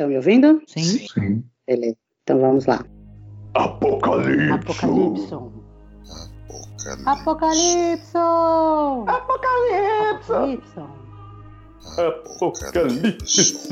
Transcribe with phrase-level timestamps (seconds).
[0.00, 0.62] Estão me ouvindo?
[0.66, 1.06] Sim.
[1.08, 1.44] Sim.
[1.66, 1.96] Beleza.
[2.22, 2.82] Então vamos lá.
[3.52, 4.50] Apocalipse.
[4.50, 5.34] Apocalipse.
[7.04, 8.16] Apocalipse.
[9.06, 10.80] Apocalipse.
[11.98, 13.68] Apocalipse.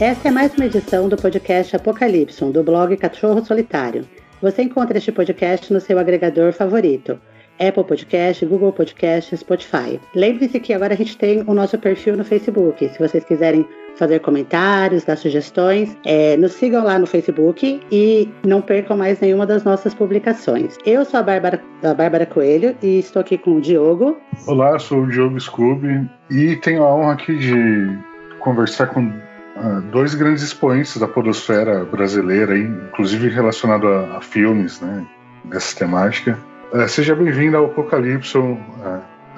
[0.00, 4.04] Essa é mais uma edição do podcast Apocalipse, do blog Cachorro Solitário.
[4.42, 7.20] Você encontra este podcast no seu agregador favorito.
[7.60, 10.00] Apple Podcast, Google Podcast, Spotify.
[10.14, 12.88] Lembre-se que agora a gente tem o nosso perfil no Facebook.
[12.88, 13.66] Se vocês quiserem
[13.96, 19.44] fazer comentários, dar sugestões, é, nos sigam lá no Facebook e não percam mais nenhuma
[19.44, 20.76] das nossas publicações.
[20.86, 24.16] Eu sou a Bárbara, a Bárbara Coelho e estou aqui com o Diogo.
[24.46, 27.98] Olá, sou o Diogo Scooby e tenho a honra aqui de
[28.38, 35.04] conversar com uh, dois grandes expoentes da podosfera brasileira, inclusive relacionado a, a filmes, né,
[35.44, 36.38] dessa temática.
[36.72, 38.58] Uh, seja bem-vindo ao Apocalipse, uh,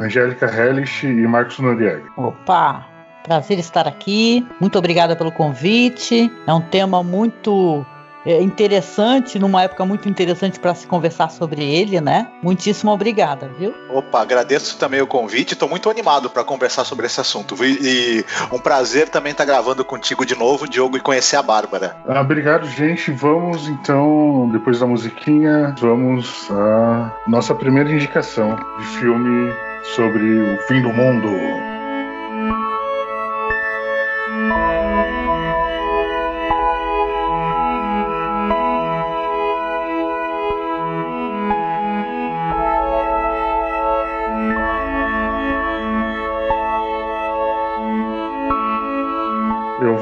[0.01, 2.02] Angélica Hellish e Marcos Noriega.
[2.16, 2.84] Opa,
[3.23, 4.45] prazer estar aqui.
[4.61, 6.30] Muito obrigada pelo convite.
[6.47, 7.87] É um tema muito
[8.24, 12.29] é, interessante, numa época muito interessante para se conversar sobre ele, né?
[12.43, 13.74] Muitíssimo obrigada, viu?
[13.90, 15.54] Opa, agradeço também o convite.
[15.54, 17.57] Estou muito animado para conversar sobre esse assunto.
[17.65, 21.96] E um prazer também estar gravando contigo de novo, Diogo, e conhecer a Bárbara.
[22.07, 23.10] Ah, obrigado, gente.
[23.10, 29.52] Vamos então, depois da musiquinha, vamos à nossa primeira indicação de filme
[29.95, 31.80] sobre o fim do mundo.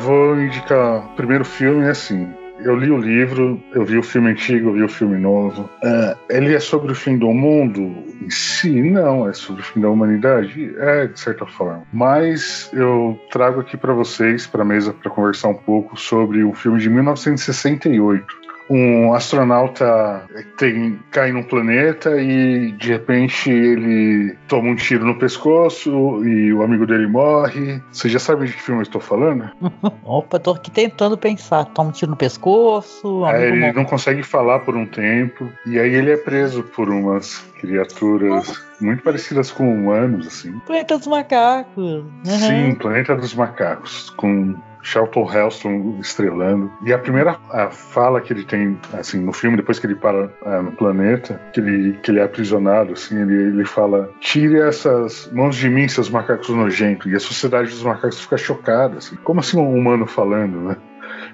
[0.09, 2.27] Vou indicar o primeiro filme é assim.
[2.61, 5.69] Eu li o livro, eu vi o filme antigo, eu vi o filme novo.
[5.85, 7.83] É, ele é sobre o fim do mundo
[8.21, 8.83] em si?
[8.83, 10.75] Não, é sobre o fim da humanidade?
[10.79, 11.85] É, de certa forma.
[11.93, 16.53] Mas eu trago aqui para vocês, para a mesa, para conversar um pouco sobre o
[16.55, 20.27] filme de 1968 um astronauta
[20.59, 26.63] tem, cai num planeta e de repente ele toma um tiro no pescoço e o
[26.63, 27.83] amigo dele morre.
[27.91, 29.51] Você já sabe de que filme eu estou falando?
[30.05, 31.65] Opa, tô aqui tentando pensar.
[31.67, 33.25] Toma um tiro no pescoço.
[33.25, 33.73] Aí ele morre.
[33.73, 39.03] não consegue falar por um tempo e aí ele é preso por umas criaturas muito
[39.03, 40.59] parecidas com humanos, assim.
[40.61, 41.85] Planeta dos Macacos.
[41.85, 42.25] Uhum.
[42.25, 46.71] Sim, Planeta dos Macacos, com Charlton Heston estrelando.
[46.85, 50.31] E a primeira a fala que ele tem, assim, no filme, depois que ele para
[50.45, 55.31] é, no planeta, que ele, que ele é aprisionado, assim, ele, ele fala: tire essas
[55.33, 57.11] mãos de mim, seus macacos nojentos.
[57.11, 59.17] E a sociedade dos macacos fica chocada, assim.
[59.17, 60.77] Como assim um humano falando, né?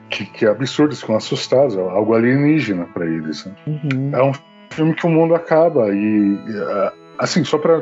[0.08, 3.44] Que, que é absurdo, eles ficam assustados, é algo alienígena para eles.
[3.44, 3.52] Né?
[3.66, 4.10] Uhum.
[4.12, 4.32] É um
[4.70, 6.38] filme que o mundo acaba e,
[7.18, 7.80] assim, só para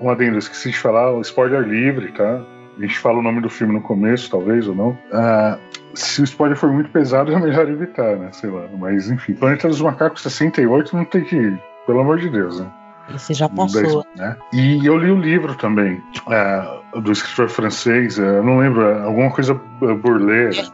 [0.00, 2.44] um adendo, esqueci de falar, o spoiler livre, tá?
[2.78, 4.90] A gente fala o nome do filme no começo, talvez, ou não.
[4.90, 5.58] Uh,
[5.94, 8.30] se o spoiler for muito pesado, é melhor evitar, né?
[8.32, 8.66] Sei lá.
[8.78, 9.34] Mas, enfim.
[9.34, 11.62] Planeta dos Macacos 68 não tem que ir.
[11.86, 12.70] Pelo amor de Deus, né?
[13.14, 14.04] Esse já passou.
[14.16, 14.36] Né?
[14.52, 19.54] E eu li o livro também, uh, do escritor francês, uh, não lembro, alguma coisa
[19.80, 20.70] Bourlet.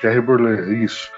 [0.00, 1.10] Pierre Bourlet, isso.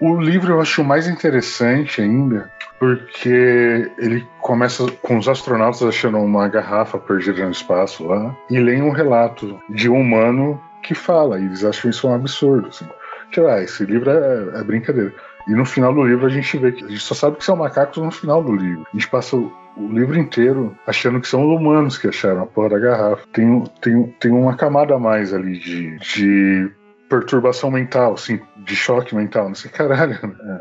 [0.00, 6.48] O livro eu acho mais interessante ainda, porque ele começa com os astronautas achando uma
[6.48, 11.44] garrafa perdida no espaço lá, e leem um relato de um humano que fala, e
[11.44, 12.68] eles acham isso um absurdo.
[12.68, 12.86] Assim.
[13.30, 15.12] Que, ah, esse livro é, é, brincadeira.
[15.46, 17.56] E no final do livro a gente vê que a gente só sabe que são
[17.56, 18.86] macacos no final do livro.
[18.92, 22.46] A gente passa o, o livro inteiro achando que são os humanos que acharam a
[22.46, 23.26] porra da garrafa.
[23.32, 26.70] Tem, tem, tem uma camada a mais ali de, de
[27.10, 30.16] perturbação mental, assim, de choque mental, não sei, caralho.
[30.22, 30.60] Né?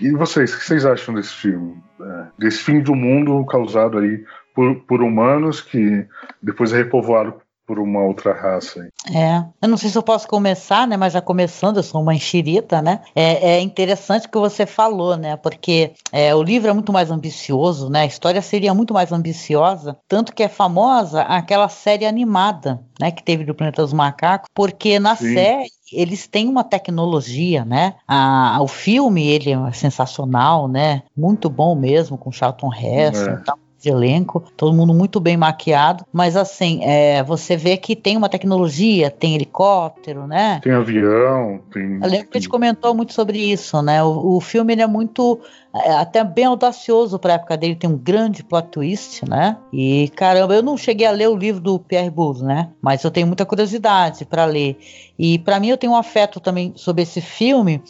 [0.00, 1.82] E vocês, o que vocês acham desse filme?
[1.98, 4.22] É, desse fim do mundo causado aí
[4.54, 6.06] por, por humanos que
[6.42, 8.88] depois é repovoado por uma outra raça.
[9.12, 10.96] É, eu não sei se eu posso começar, né?
[10.96, 13.00] Mas já começando, eu sou uma enxerita, né?
[13.14, 15.36] É, é interessante o que você falou, né?
[15.36, 18.02] Porque é, o livro é muito mais ambicioso, né?
[18.02, 23.10] A história seria muito mais ambiciosa, tanto que é famosa aquela série animada, né?
[23.10, 25.34] Que teve do Planeta dos Macacos, porque na Sim.
[25.34, 27.94] série eles têm uma tecnologia, né?
[28.06, 31.02] A, o filme ele é sensacional, né?
[31.16, 33.36] Muito bom mesmo com Charlton Heston, é.
[33.44, 38.16] tal de elenco, todo mundo muito bem maquiado, mas assim, é, você vê que tem
[38.16, 40.60] uma tecnologia, tem helicóptero, né?
[40.62, 42.00] Tem avião, tem.
[42.02, 44.02] Eu lembro que a gente comentou muito sobre isso, né?
[44.02, 45.40] O, o filme ele é muito
[45.74, 49.56] é, até bem audacioso para a época dele, tem um grande plot twist, né?
[49.72, 52.70] E caramba, eu não cheguei a ler o livro do Pierre Boulle, né?
[52.82, 54.76] Mas eu tenho muita curiosidade para ler.
[55.16, 57.80] E para mim eu tenho um afeto também sobre esse filme,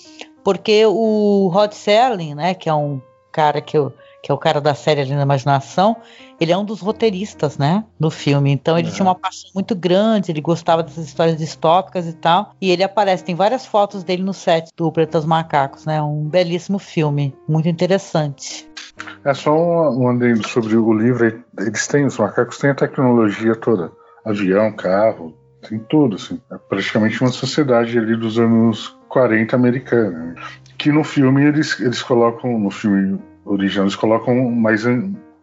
[0.44, 3.00] porque o Rod Serling, né, que é um
[3.32, 3.92] cara que eu
[4.22, 5.96] que é o cara da série ali na imaginação,
[6.40, 8.50] ele é um dos roteiristas, né, do filme.
[8.50, 8.90] Então ele é.
[8.90, 12.52] tinha uma paixão muito grande, ele gostava dessas histórias distópicas e tal.
[12.60, 16.02] E ele aparece, tem várias fotos dele no set do Pretas Macacos, né?
[16.02, 18.68] Um belíssimo filme, muito interessante.
[19.24, 21.42] É só um, um adendo sobre o livro.
[21.58, 23.92] Eles têm, os macacos têm a tecnologia toda:
[24.24, 25.34] avião, carro,
[25.68, 26.40] tem tudo, assim.
[26.50, 30.10] É praticamente uma sociedade ali dos anos 40 americana.
[30.10, 30.34] Né?
[30.78, 34.84] Que no filme eles, eles colocam, no filme original, eles colocam mais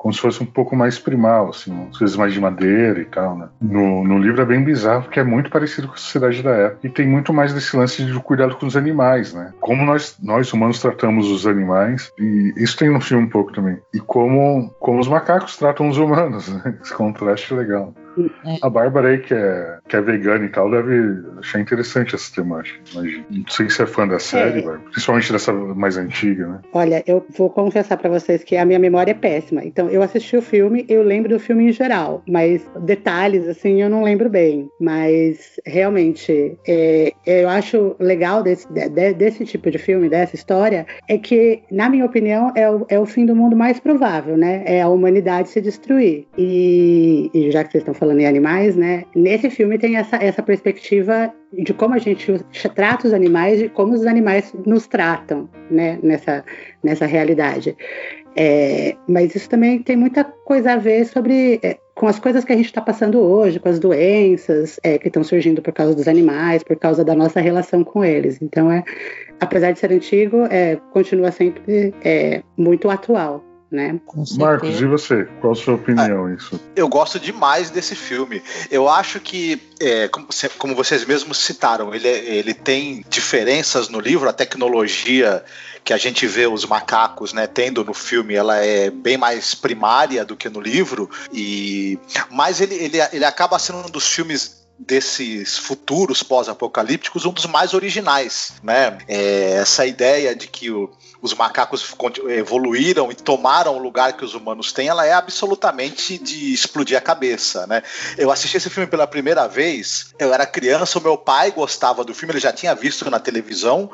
[0.03, 3.47] como se fosse um pouco mais primal, assim, coisas mais de madeira e tal, né?
[3.61, 6.85] No, no livro é bem bizarro, porque é muito parecido com a sociedade da época.
[6.85, 9.53] E tem muito mais desse lance de cuidado com os animais, né?
[9.61, 13.79] Como nós, nós humanos tratamos os animais, e isso tem no filme um pouco também.
[13.93, 16.75] E como, como os macacos tratam os humanos, né?
[16.83, 17.93] Esse contraste é legal.
[18.45, 18.57] É.
[18.61, 22.79] A Bárbara aí, que é, que é vegana e tal, deve achar interessante essa temática.
[22.93, 23.25] Imagina.
[23.29, 24.77] Não sei se é fã da série, é.
[24.91, 26.59] principalmente dessa mais antiga, né?
[26.73, 29.63] Olha, eu vou confessar para vocês que a minha memória é péssima.
[29.63, 33.89] Então, eu assisti o filme, eu lembro do filme em geral, mas detalhes, assim, eu
[33.89, 34.67] não lembro bem.
[34.81, 41.19] Mas, realmente, é, eu acho legal desse, de, desse tipo de filme, dessa história, é
[41.19, 44.63] que, na minha opinião, é o, é o fim do mundo mais provável, né?
[44.65, 46.25] É a humanidade se destruir.
[46.35, 49.03] E, e já que vocês estão falando em animais, né?
[49.15, 52.31] Nesse filme tem essa, essa perspectiva de como a gente
[52.73, 55.99] trata os animais e como os animais nos tratam, né?
[56.01, 56.45] Nessa,
[56.81, 57.75] nessa realidade.
[58.33, 62.53] É, mas isso também tem muita coisa a ver sobre é, com as coisas que
[62.53, 66.07] a gente está passando hoje, com as doenças é, que estão surgindo por causa dos
[66.07, 68.41] animais, por causa da nossa relação com eles.
[68.41, 68.85] Então, é,
[69.41, 73.99] apesar de ser antigo, é, continua sempre é, muito atual né?
[74.37, 75.27] Marcos, e você?
[75.41, 76.59] Qual a sua opinião ah, isso?
[76.75, 78.41] Eu gosto demais desse filme.
[78.69, 80.27] Eu acho que, é, como,
[80.59, 85.43] como, vocês mesmos citaram, ele, ele tem diferenças no livro, a tecnologia
[85.83, 90.23] que a gente vê os macacos, né, tendo no filme, ela é bem mais primária
[90.23, 91.99] do que no livro, e
[92.29, 97.73] mas ele, ele, ele acaba sendo um dos filmes desses futuros pós-apocalípticos um dos mais
[97.73, 98.97] originais, né?
[99.07, 100.91] É, essa ideia de que o,
[101.23, 101.95] os macacos
[102.27, 107.01] evoluíram e tomaram o lugar que os humanos têm, ela é absolutamente de explodir a
[107.01, 107.81] cabeça, né?
[108.17, 112.13] Eu assisti esse filme pela primeira vez, eu era criança, o meu pai gostava do
[112.13, 113.89] filme, ele já tinha visto na televisão,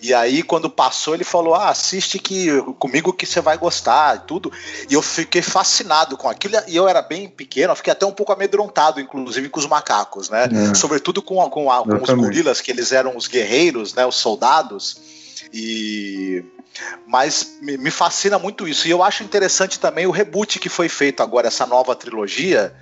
[0.00, 2.48] e aí quando passou ele falou, ah, assiste que
[2.80, 4.50] comigo que você vai gostar e tudo,
[4.90, 8.12] e eu fiquei fascinado com aquilo, e eu era bem pequeno, eu fiquei até um
[8.12, 10.48] pouco amedrontado, inclusive com os macacos, né?
[10.70, 10.74] É.
[10.74, 14.04] Sobretudo com, com, a, com os gorilas, que eles eram os guerreiros, né?
[14.06, 15.00] Os soldados,
[15.52, 16.44] e
[17.06, 18.88] mas me fascina muito isso.
[18.88, 22.74] E eu acho interessante também o reboot que foi feito agora, essa nova trilogia.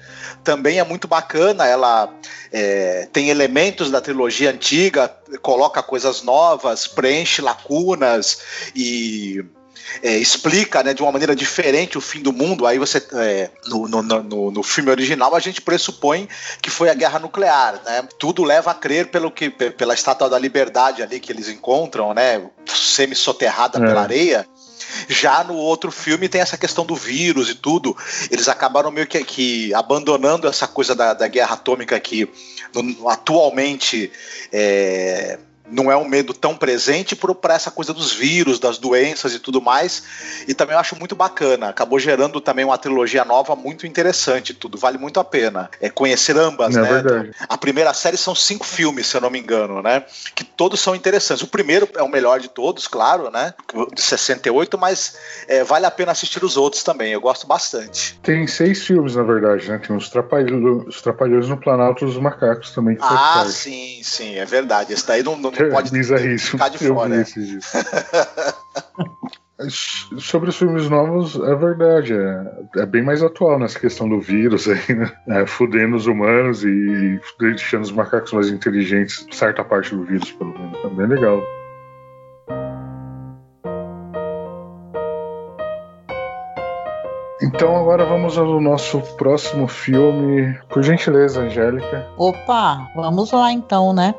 [0.45, 1.67] Também é muito bacana.
[1.67, 2.09] Ela
[2.53, 5.13] é, tem elementos da trilogia antiga,
[5.43, 8.39] coloca coisas novas, preenche lacunas
[8.75, 9.45] e
[10.03, 13.89] é, explica né, de uma maneira diferente o fim do mundo, aí você é, no,
[13.89, 16.29] no, no, no, filme original a gente pressupõe
[16.63, 18.07] que foi a guerra nuclear, né?
[18.19, 22.43] Tudo leva a crer pelo que pela estátua da liberdade ali que eles encontram, né?
[22.67, 23.87] Semi-soterrada é.
[23.87, 24.47] pela areia.
[25.09, 27.97] Já no outro filme tem essa questão do vírus e tudo.
[28.31, 32.29] Eles acabaram meio que, que abandonando essa coisa da, da guerra atômica que
[32.75, 34.11] no, atualmente
[34.53, 35.39] é,
[35.71, 39.61] não é um medo tão presente para essa coisa dos vírus, das doenças e tudo
[39.61, 40.03] mais.
[40.49, 41.69] E também eu acho muito bacana.
[41.69, 44.55] Acabou gerando também uma trilogia nova muito interessante.
[44.55, 45.71] Tudo vale muito a pena.
[45.81, 46.89] É conhecer ambas, é né?
[46.89, 47.31] Verdade.
[47.49, 50.05] A primeira série são cinco filmes, se eu não me engano, né?
[50.35, 51.43] Que todos são interessantes.
[51.43, 53.55] O primeiro é o melhor de todos, claro, né?
[53.95, 57.13] De 68, mas é, vale a pena assistir os outros também.
[57.13, 58.19] Eu gosto bastante.
[58.23, 59.79] Tem seis filmes, na verdade, né?
[59.79, 62.97] Tem os Trapalhões, os Trapalhões no Planalto dos Macacos também.
[63.01, 64.93] ah, sim, sim, é verdade.
[64.93, 66.59] Esse daí não, não não pode Bizarríssimo.
[66.59, 67.25] ficar de fora.
[70.19, 72.15] Sobre os filmes novos, é verdade.
[72.15, 75.13] É, é, bem mais atual nessa questão do vírus aí, né?
[75.29, 80.59] É, fudendo os humanos e deixando os macacos mais inteligentes, certa parte do vírus, pelo
[80.59, 80.79] menos.
[80.83, 81.43] É bem legal.
[87.43, 90.59] Então agora vamos ao nosso próximo filme.
[90.69, 92.07] Por gentileza, Angélica.
[92.17, 94.15] Opa, vamos lá então, né?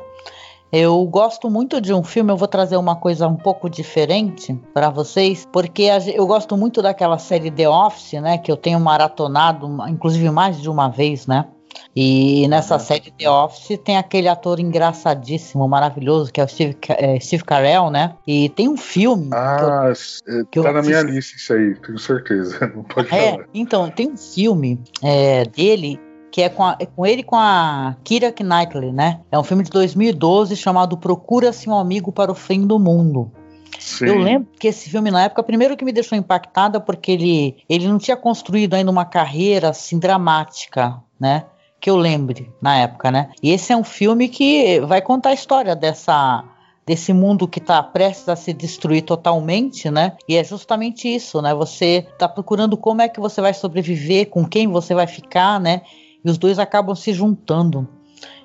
[0.72, 4.88] Eu gosto muito de um filme, eu vou trazer uma coisa um pouco diferente para
[4.88, 10.30] vocês, porque eu gosto muito daquela série The Office, né, que eu tenho maratonado, inclusive
[10.30, 11.46] mais de uma vez, né?
[11.94, 17.20] E nessa série The Office tem aquele ator engraçadíssimo, maravilhoso, que é o Steve, é,
[17.20, 18.14] Steve Carell, né?
[18.26, 19.28] E tem um filme.
[19.32, 19.92] Ah,
[20.24, 22.58] que eu, que tá eu na minha lista isso aí, tenho certeza.
[22.74, 23.44] Não pode é, falar.
[23.52, 26.00] Então, tem um filme é, dele
[26.32, 29.20] que é com, a, é com ele com a Kira Knightley, né?
[29.30, 33.30] É um filme de 2012 chamado Procura-se um Amigo para o Fim do Mundo.
[33.78, 34.06] Sim.
[34.06, 37.86] Eu lembro que esse filme, na época, primeiro que me deixou impactada, porque ele, ele
[37.86, 41.44] não tinha construído ainda uma carreira assim dramática, né?
[41.78, 43.30] Que eu lembre na época, né?
[43.42, 46.44] E esse é um filme que vai contar a história dessa
[46.84, 50.16] desse mundo que está prestes a se destruir totalmente, né?
[50.28, 51.54] E é justamente isso, né?
[51.54, 55.82] Você está procurando como é que você vai sobreviver, com quem você vai ficar, né?
[56.24, 57.88] E os dois acabam se juntando.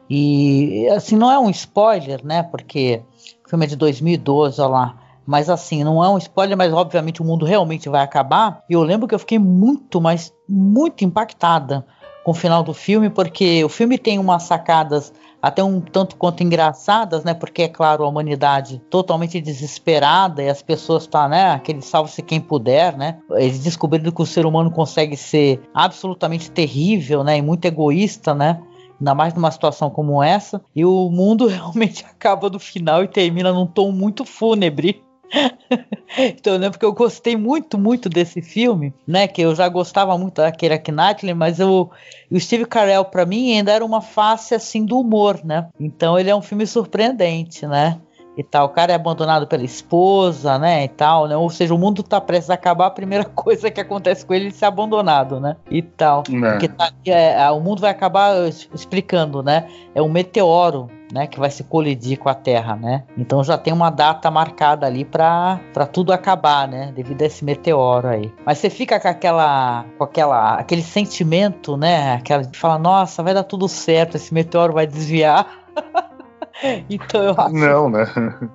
[0.10, 2.44] E assim não é um spoiler, né?
[2.44, 3.02] Porque
[3.46, 4.98] o filme é de 2012, olha lá.
[5.26, 8.64] Mas assim, não é um spoiler, mas obviamente o mundo realmente vai acabar.
[8.70, 11.86] E eu lembro que eu fiquei muito, mas muito impactada
[12.24, 15.14] com o final do filme, porque o filme tem umas sacadas
[15.48, 17.34] até um tanto quanto engraçadas, né?
[17.34, 21.52] Porque é claro, a humanidade totalmente desesperada e as pessoas estão, tá, né?
[21.52, 23.18] Aquele salve-se quem puder, né?
[23.32, 27.38] Eles descobriram que o ser humano consegue ser absolutamente terrível, né?
[27.38, 28.62] E muito egoísta, né?
[29.00, 30.62] Ainda mais numa situação como essa.
[30.76, 35.04] E o mundo realmente acaba no final e termina num tom muito fúnebre.
[36.18, 39.28] então eu lembro que eu gostei muito, muito desse filme, né?
[39.28, 41.90] Que eu já gostava muito da Keira Knightley, mas eu,
[42.32, 45.68] o Steve Carell para mim ainda era uma face assim do humor, né?
[45.80, 48.00] Então ele é um filme surpreendente, né?
[48.38, 50.84] E tal, o cara é abandonado pela esposa, né?
[50.84, 51.36] E tal, né?
[51.36, 54.50] Ou seja, o mundo tá prestes a acabar, a primeira coisa que acontece com ele
[54.50, 55.58] é ser abandonado, né?
[55.72, 56.24] E tal.
[56.32, 56.52] É.
[56.52, 59.68] Porque tá, é, o mundo vai acabar explicando, né?
[59.96, 63.04] É um meteoro né, que vai se colidir com a Terra, né?
[63.18, 65.60] Então já tem uma data marcada ali para
[65.92, 68.34] tudo acabar, né, devido a esse meteoro aí.
[68.46, 73.34] Mas você fica com aquela com aquela aquele sentimento, né, aquela de falar, nossa, vai
[73.34, 75.48] dar tudo certo, esse meteoro vai desviar.
[76.90, 78.06] então eu acho não, né?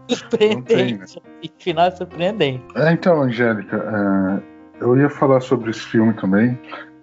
[0.09, 0.57] surpreendente.
[0.57, 1.07] Não tem, né?
[1.59, 2.65] Final é surpreendente.
[2.77, 6.59] É, então, Angélica, é, eu ia falar sobre esse filme também.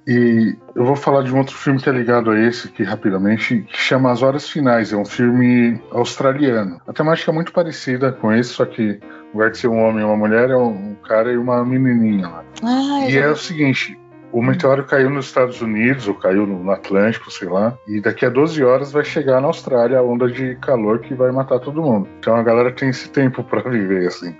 [0.09, 3.61] E eu vou falar de um outro filme que é ligado a esse aqui rapidamente,
[3.61, 4.91] que chama As Horas Finais.
[4.91, 6.81] É um filme australiano.
[6.87, 10.01] A temática é muito parecida com esse, só que no lugar de ser um homem
[10.01, 12.43] e uma mulher, é um cara e uma menininha lá.
[12.63, 13.99] Ah, e é o seguinte:
[14.31, 18.29] o meteoro caiu nos Estados Unidos, ou caiu no Atlântico, sei lá, e daqui a
[18.29, 22.09] 12 horas vai chegar na Austrália a onda de calor que vai matar todo mundo.
[22.17, 24.35] Então a galera tem esse tempo para viver, assim.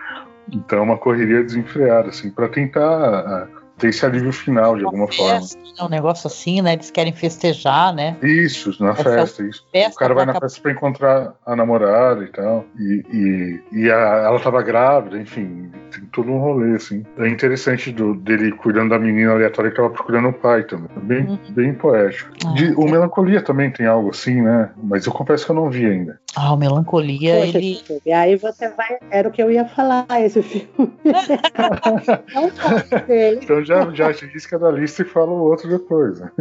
[0.52, 3.48] Então é uma correria desenfreada, assim, para tentar ah,
[3.80, 5.74] ter esse alívio final de alguma festa, forma.
[5.80, 6.74] É um negócio assim, né?
[6.74, 8.18] Eles querem festejar, né?
[8.22, 9.66] Isso, na Essa festa, isso.
[9.72, 12.66] Festa o cara vai na festa pra encontrar a namorada e tal.
[12.78, 17.06] E, e, e a, ela tava grávida, enfim, tem todo um rolê, assim.
[17.18, 20.90] É interessante do, dele cuidando da menina aleatória que tava procurando o pai também.
[20.96, 21.40] É bem, uhum.
[21.50, 22.32] bem poético.
[22.46, 24.70] Ah, de, o Melancolia também tem algo assim, né?
[24.84, 26.20] Mas eu confesso que eu não vi ainda.
[26.36, 27.82] Ah, o Melancolia, Poxa, ele.
[28.06, 29.00] E aí você vai.
[29.10, 30.68] Era o que eu ia falar, esse filme.
[32.34, 33.40] não dele.
[33.44, 36.20] Então já, já risca da lista e fala o outro depois.
[36.20, 36.32] Né?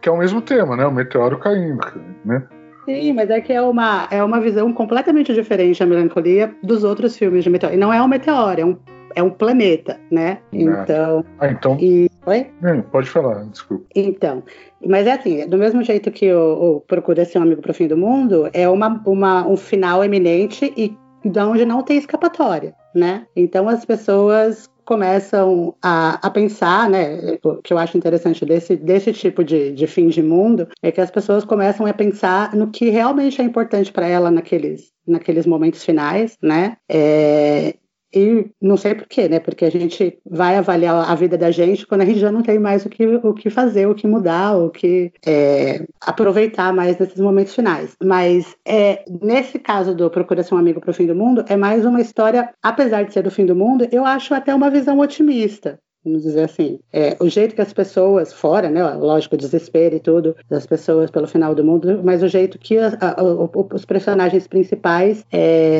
[0.00, 0.86] Que é o mesmo tema, né?
[0.86, 1.80] O meteoro caindo,
[2.24, 2.46] né?
[2.84, 7.16] Sim, mas é que é uma, é uma visão completamente diferente a melancolia dos outros
[7.16, 7.74] filmes de meteoro.
[7.74, 8.76] E não é um meteoro, é um,
[9.14, 10.38] é um planeta, né?
[10.52, 11.24] Então.
[11.38, 11.76] Ah, então.
[11.80, 12.10] E...
[12.26, 12.46] Oi?
[12.62, 13.84] É, pode falar, desculpa.
[13.94, 14.42] Então,
[14.86, 17.86] mas é assim, do mesmo jeito que o, o Procura Ser um Amigo pro Fim
[17.86, 23.26] do Mundo, é uma, uma, um final eminente e de onde não tem escapatória, né?
[23.34, 29.12] Então as pessoas começam a, a pensar, né, o que eu acho interessante desse, desse
[29.12, 32.90] tipo de, de fim de mundo, é que as pessoas começam a pensar no que
[32.90, 37.74] realmente é importante para ela naqueles, naqueles momentos finais, né, é,
[38.14, 39.40] e não sei porquê, né?
[39.40, 42.58] Porque a gente vai avaliar a vida da gente quando a gente já não tem
[42.58, 47.20] mais o que, o que fazer, o que mudar, o que é, aproveitar mais nesses
[47.20, 47.96] momentos finais.
[48.02, 51.56] Mas é, nesse caso do Procura Ser um Amigo para o Fim do Mundo, é
[51.56, 54.98] mais uma história, apesar de ser do fim do mundo, eu acho até uma visão
[54.98, 56.78] otimista vamos dizer assim.
[56.92, 61.10] É, o jeito que as pessoas, fora, né, lógico, o desespero e tudo, das pessoas
[61.10, 65.24] pelo final do mundo, mas o jeito que a, a, os personagens principais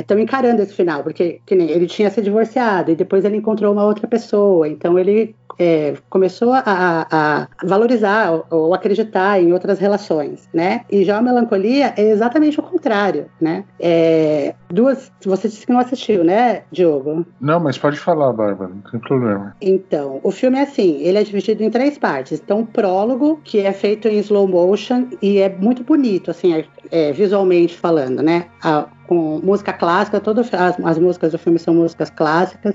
[0.00, 3.36] estão é, encarando esse final, porque que nem, ele tinha se divorciado e depois ele
[3.36, 9.52] encontrou uma outra pessoa, então ele é, começou a, a, valorizar ou, ou, acreditar em
[9.52, 10.82] outras relações, né?
[10.90, 13.64] E já a melancolia é exatamente o contrário, né?
[13.78, 17.24] É, duas, você disse que não assistiu, né, Diogo?
[17.40, 19.54] Não, mas pode falar, Bárbara, não tem problema.
[19.60, 22.40] Então, o filme é assim, ele é dividido em três partes.
[22.40, 26.64] Então, o prólogo, que é feito em slow motion e é muito bonito, assim, é,
[26.90, 28.46] é, visualmente falando, né?
[28.62, 32.74] A, com música clássica, todas as, as, músicas do filme são músicas clássicas.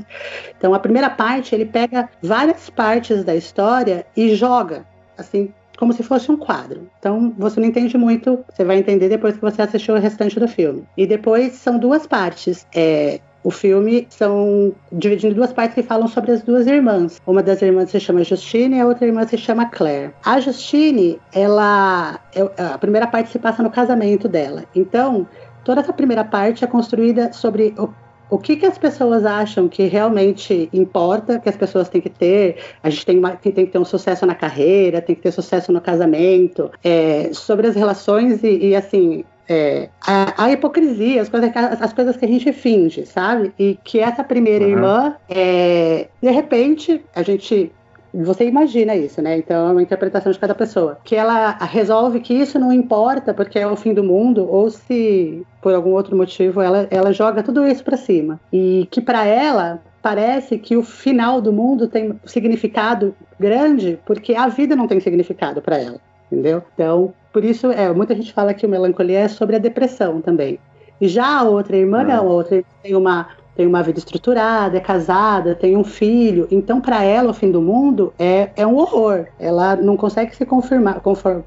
[0.57, 4.85] Então, a primeira parte, ele pega várias partes da história e joga,
[5.17, 6.89] assim, como se fosse um quadro.
[6.99, 10.47] Então, você não entende muito, você vai entender depois que você assistiu o restante do
[10.47, 10.83] filme.
[10.97, 12.67] E depois são duas partes.
[12.75, 17.21] É, o filme são dividido em duas partes que falam sobre as duas irmãs.
[17.25, 20.13] Uma das irmãs se chama Justine e a outra irmã se chama Claire.
[20.25, 24.65] A Justine, ela, é, a primeira parte se passa no casamento dela.
[24.75, 25.25] Então,
[25.69, 27.89] toda essa primeira parte é construída sobre o,
[28.27, 32.57] o que, que as pessoas acham que realmente importa, que as pessoas têm que ter.
[32.81, 35.31] A gente tem, uma, tem, tem que ter um sucesso na carreira, tem que ter
[35.31, 41.29] sucesso no casamento, é, sobre as relações e, e assim, é, a, a, hipocrisia, as
[41.29, 43.53] coisas, as coisas que a gente finge, sabe?
[43.59, 44.71] E que essa primeira uhum.
[44.71, 47.71] irmã, é, de repente, a gente
[48.13, 49.37] você imagina isso, né?
[49.37, 50.97] Então é uma interpretação de cada pessoa.
[51.03, 55.45] Que ela resolve que isso não importa porque é o fim do mundo, ou se
[55.61, 58.39] por algum outro motivo ela, ela joga tudo isso para cima.
[58.51, 64.47] E que para ela parece que o final do mundo tem significado grande porque a
[64.47, 65.99] vida não tem significado para ela,
[66.31, 66.63] entendeu?
[66.73, 70.59] Então, por isso, é, muita gente fala que o melancolia é sobre a depressão também.
[70.99, 74.79] E já a outra irmã, não, a outra tem uma tem uma vida estruturada, é
[74.79, 76.47] casada, tem um filho.
[76.49, 79.25] Então, para ela, o fim do mundo é, é um horror.
[79.37, 81.01] Ela não consegue se conformar,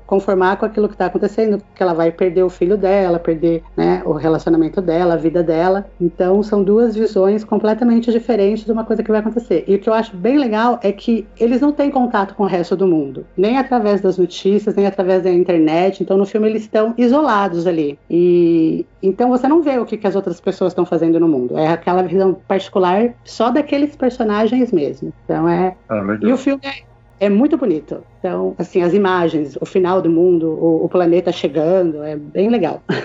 [0.06, 4.02] conformar com aquilo que está acontecendo, que ela vai perder o filho dela, perder né,
[4.04, 5.86] o relacionamento dela, a vida dela.
[5.98, 9.64] Então, são duas visões completamente diferentes de uma coisa que vai acontecer.
[9.66, 12.46] E o que eu acho bem legal é que eles não têm contato com o
[12.46, 16.02] resto do mundo, nem através das notícias, nem através da internet.
[16.02, 17.98] Então, no filme, eles estão isolados ali.
[18.10, 21.56] E então, você não vê o que, que as outras pessoas estão fazendo no mundo.
[21.56, 25.12] É aquela uma visão particular só daqueles personagens mesmo.
[25.24, 25.76] Então é.
[25.88, 28.02] Ah, e o filme é, é, muito bonito.
[28.18, 32.82] Então, assim, as imagens, o final do mundo, o, o planeta chegando, é bem legal.
[32.90, 32.96] É,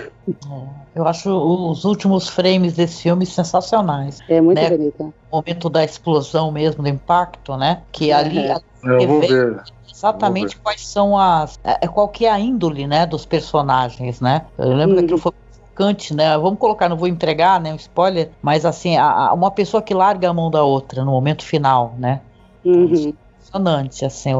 [0.94, 4.18] eu acho os últimos frames desse filme sensacionais.
[4.28, 4.70] É muito né?
[4.70, 5.14] bonito.
[5.30, 7.82] O momento da explosão mesmo, do impacto, né?
[7.92, 8.48] Que ali.
[8.82, 9.62] Eu vou ver
[9.98, 11.58] exatamente quais são as.
[11.64, 14.46] É, é, qual que é a índole, né, dos personagens, né?
[14.56, 15.32] Eu lembro que aquilo foi
[15.78, 16.36] chocante, né?
[16.36, 19.94] Vamos colocar, não vou entregar, né, um spoiler, mas assim, a, a, uma pessoa que
[19.94, 22.20] larga a mão da outra no momento final, né?
[22.64, 23.14] Uhum.
[23.38, 24.30] Impressionante, assim,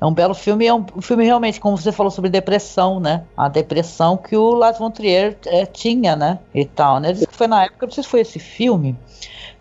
[0.00, 3.24] é um belo filme, é um, um, filme realmente, como você falou sobre depressão, né?
[3.36, 6.38] A depressão que o Lars von Trier é, tinha, né?
[6.54, 7.12] E tal, né?
[7.12, 8.96] Diz que foi na época, não sei se foi esse filme,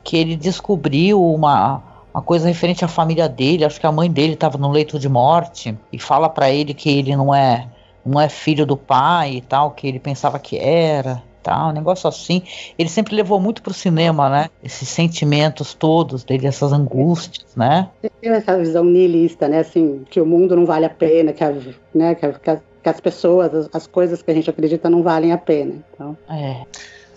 [0.03, 1.81] que ele descobriu uma
[2.13, 5.09] uma coisa referente à família dele, acho que a mãe dele estava no leito de
[5.09, 7.67] morte e fala para ele que ele não é
[8.05, 12.07] não é filho do pai e tal, que ele pensava que era, tal, um negócio
[12.07, 12.41] assim.
[12.77, 14.49] Ele sempre levou muito pro cinema, né?
[14.63, 17.89] Esses sentimentos todos dele, essas angústias, né?
[18.21, 19.59] Tem essa visão niilista, né?
[19.59, 21.53] Assim, que o mundo não vale a pena, que, a,
[21.93, 22.15] né?
[22.15, 25.37] que, a, que as pessoas, as, as, coisas que a gente acredita não valem a
[25.37, 25.75] pena.
[25.93, 26.17] Então.
[26.29, 26.63] É.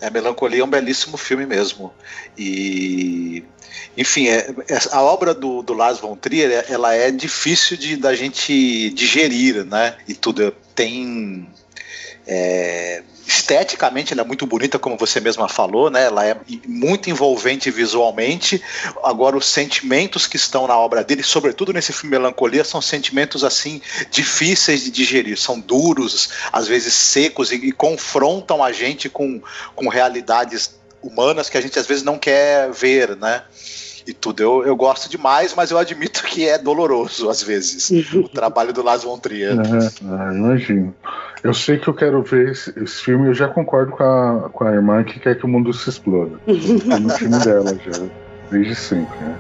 [0.00, 1.92] É, Melancolia é um belíssimo filme mesmo.
[2.37, 3.44] E
[3.96, 7.96] enfim, é, é, a obra do, do Lars von Trier é, ela é difícil de
[7.96, 9.96] da gente digerir, né?
[10.06, 11.48] E tudo tem
[12.26, 16.05] é, esteticamente ela é muito bonita, como você mesma falou, né?
[16.05, 16.37] Ela é
[16.67, 18.62] muito envolvente visualmente.
[19.03, 23.81] Agora, os sentimentos que estão na obra dele, sobretudo nesse filme Melancolia, são sentimentos assim
[24.11, 29.43] difíceis de digerir, são duros, às vezes secos e, e confrontam a gente com,
[29.75, 33.43] com realidades humanas que a gente às vezes não quer ver, né?
[34.07, 34.42] E tudo.
[34.42, 38.83] Eu, eu gosto demais, mas eu admito que é doloroso às vezes o trabalho do
[38.83, 39.53] Lars von Trier.
[39.53, 40.95] É, imagino.
[41.42, 44.64] Eu sei que eu quero ver esse, esse filme, eu já concordo com a, com
[44.64, 46.38] a irmã que quer que o mundo se exploda.
[46.47, 48.07] É no filme dela já,
[48.51, 49.37] desde sempre, né?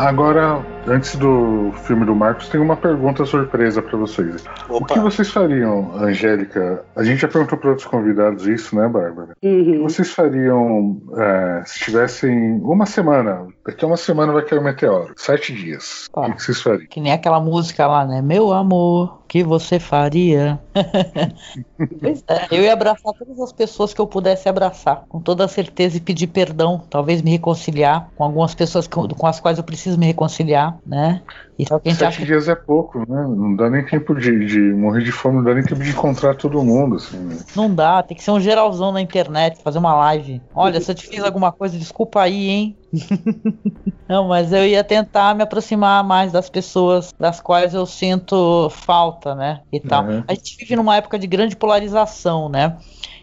[0.00, 4.44] Agora, antes do filme do Marcos, tem uma pergunta surpresa para vocês.
[4.68, 4.76] Opa.
[4.76, 6.84] O que vocês fariam, Angélica?
[6.96, 9.36] A gente já perguntou para outros convidados isso, né, Bárbara?
[9.42, 9.60] Uhum.
[9.60, 13.46] O que vocês fariam é, se tivessem uma semana?
[13.64, 15.12] Daqui a uma semana vai cair o um meteoro.
[15.16, 16.08] Sete dias.
[16.12, 16.22] Tá.
[16.22, 16.86] O que vocês fariam?
[16.88, 18.22] Que nem aquela música lá, né?
[18.22, 20.58] Meu amor, que você faria?
[22.00, 25.96] pois é, eu ia abraçar todas as pessoas que eu pudesse abraçar, com toda certeza,
[25.96, 30.06] e pedir perdão, talvez me reconciliar com algumas pessoas com as quais eu preciso me
[30.06, 31.22] reconciliar, né?
[31.58, 32.26] E só que a gente Sete acha...
[32.26, 33.22] dias é pouco, né?
[33.22, 36.34] Não dá nem tempo de, de, morrer de fome, não dá nem tempo de encontrar
[36.34, 37.18] todo mundo, assim.
[37.18, 37.38] Né?
[37.54, 40.40] Não dá, tem que ser um geralzão na internet, fazer uma live.
[40.54, 42.76] Olha, se eu te fiz alguma coisa, desculpa aí, hein?
[44.08, 49.34] não, mas eu ia tentar me aproximar mais das pessoas das quais eu sinto falta,
[49.34, 49.60] né?
[49.72, 50.04] E tal.
[50.04, 50.24] Uhum.
[50.26, 52.76] A gente vive numa época de grande polarização, né?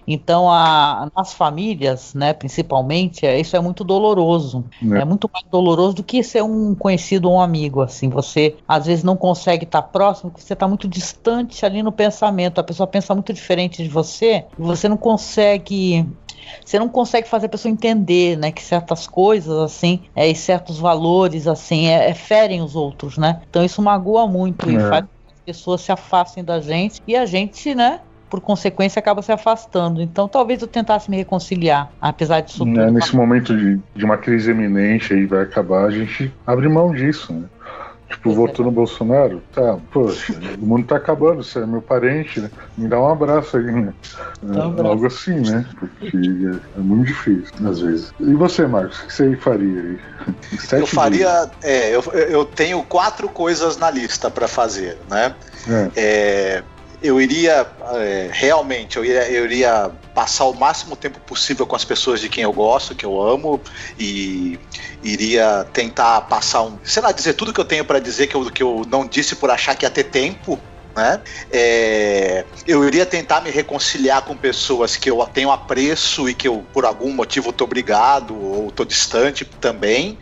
[0.08, 4.64] Então, a, nas famílias, né, principalmente, é, isso é muito doloroso.
[4.82, 5.00] É.
[5.00, 5.06] é.
[5.06, 7.82] muito mais doloroso do que ser um conhecido ou um amigo.
[7.82, 11.92] Assim, você às vezes não consegue estar próximo, porque você está muito distante ali no
[11.92, 12.60] pensamento.
[12.60, 16.08] A pessoa pensa muito diferente de você, e você não consegue
[16.64, 20.80] você não consegue fazer a pessoa entender, né, que certas coisas assim, é, e certos
[20.80, 23.42] valores assim, é, é ferem os outros, né?
[23.50, 24.74] Então isso magoa muito é.
[24.74, 29.00] e faz que as pessoas se afastem da gente e a gente, né, por consequência,
[29.00, 30.02] acaba se afastando.
[30.02, 32.80] Então, talvez eu tentasse me reconciliar, apesar disso tudo.
[32.80, 36.94] É, nesse momento de, de uma crise eminente aí vai acabar, a gente abre mão
[36.94, 37.46] disso, né?
[38.10, 39.44] Tipo, votou no Bolsonaro?
[39.54, 42.50] Tá, poxa, o mundo tá acabando, você é meu parente, né?
[42.78, 43.94] Me dá um abraço aí, né?
[44.42, 45.66] Um é, algo assim, né?
[45.78, 48.14] Porque é, é, muito difícil, às vezes.
[48.20, 50.00] E você, Marcos, o que você faria aí?
[50.58, 51.52] Sete eu faria.
[51.62, 55.36] É, eu, eu tenho quatro coisas na lista para fazer, né?
[55.68, 55.92] É.
[55.98, 56.64] é
[57.02, 61.86] eu iria é, realmente, eu iria, eu iria passar o máximo tempo possível com as
[61.86, 63.62] pessoas de quem eu gosto, que eu amo,
[63.98, 64.60] e
[65.04, 68.52] iria tentar passar um, sei lá, dizer tudo que eu tenho para dizer que eu,
[68.52, 70.60] que eu não disse por achar que ia ter tempo,
[70.96, 71.22] né?
[71.52, 76.66] É, eu iria tentar me reconciliar com pessoas que eu tenho apreço e que eu,
[76.74, 80.18] por algum motivo, estou obrigado ou estou distante também.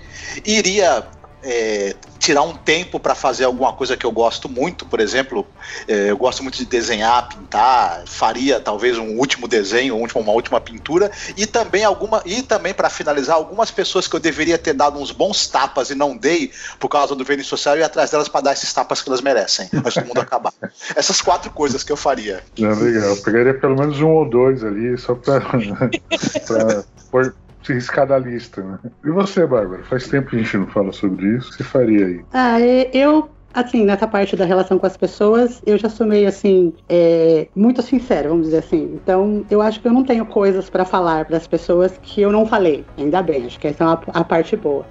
[0.45, 1.07] Iria
[1.45, 5.45] é, tirar um tempo para fazer alguma coisa que eu gosto muito, por exemplo,
[5.87, 11.11] é, eu gosto muito de desenhar, pintar, faria talvez um último desenho, uma última pintura
[11.37, 15.11] e também alguma e também para finalizar algumas pessoas que eu deveria ter dado uns
[15.11, 18.53] bons tapas e não dei por causa do vênus social e atrás delas para dar
[18.53, 20.51] esses tapas que elas merecem, antes do mundo acabar.
[20.95, 22.41] Essas quatro coisas que eu faria.
[22.57, 25.45] É legal, eu pegaria pelo menos um ou dois ali só para
[27.73, 28.79] riscar da lista, né?
[29.03, 29.83] E você, Bárbara?
[29.83, 31.49] Faz tempo que a gente não fala sobre isso.
[31.49, 32.25] O que você faria aí?
[32.33, 36.73] Ah, eu assim, nessa parte da relação com as pessoas, eu já sou meio assim,
[36.89, 38.99] é, muito sincero, vamos dizer assim.
[39.01, 42.31] Então, eu acho que eu não tenho coisas para falar para as pessoas que eu
[42.31, 42.83] não falei.
[42.97, 44.85] Ainda bem, acho que essa é uma, a parte boa.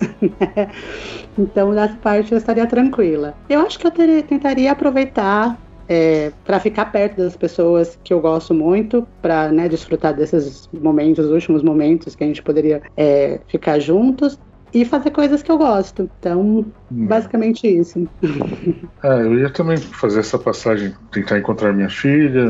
[1.39, 3.35] então, nessa parte eu estaria tranquila.
[3.51, 8.21] Eu acho que eu teria, tentaria aproveitar é, para ficar perto das pessoas que eu
[8.21, 13.41] gosto muito, para né, desfrutar desses momentos, os últimos momentos que a gente poderia é,
[13.49, 14.39] ficar juntos
[14.73, 16.11] e fazer coisas que eu gosto.
[16.19, 16.67] Então.
[16.95, 18.09] Basicamente isso.
[19.03, 22.47] É, eu ia também fazer essa passagem, tentar encontrar minha filha,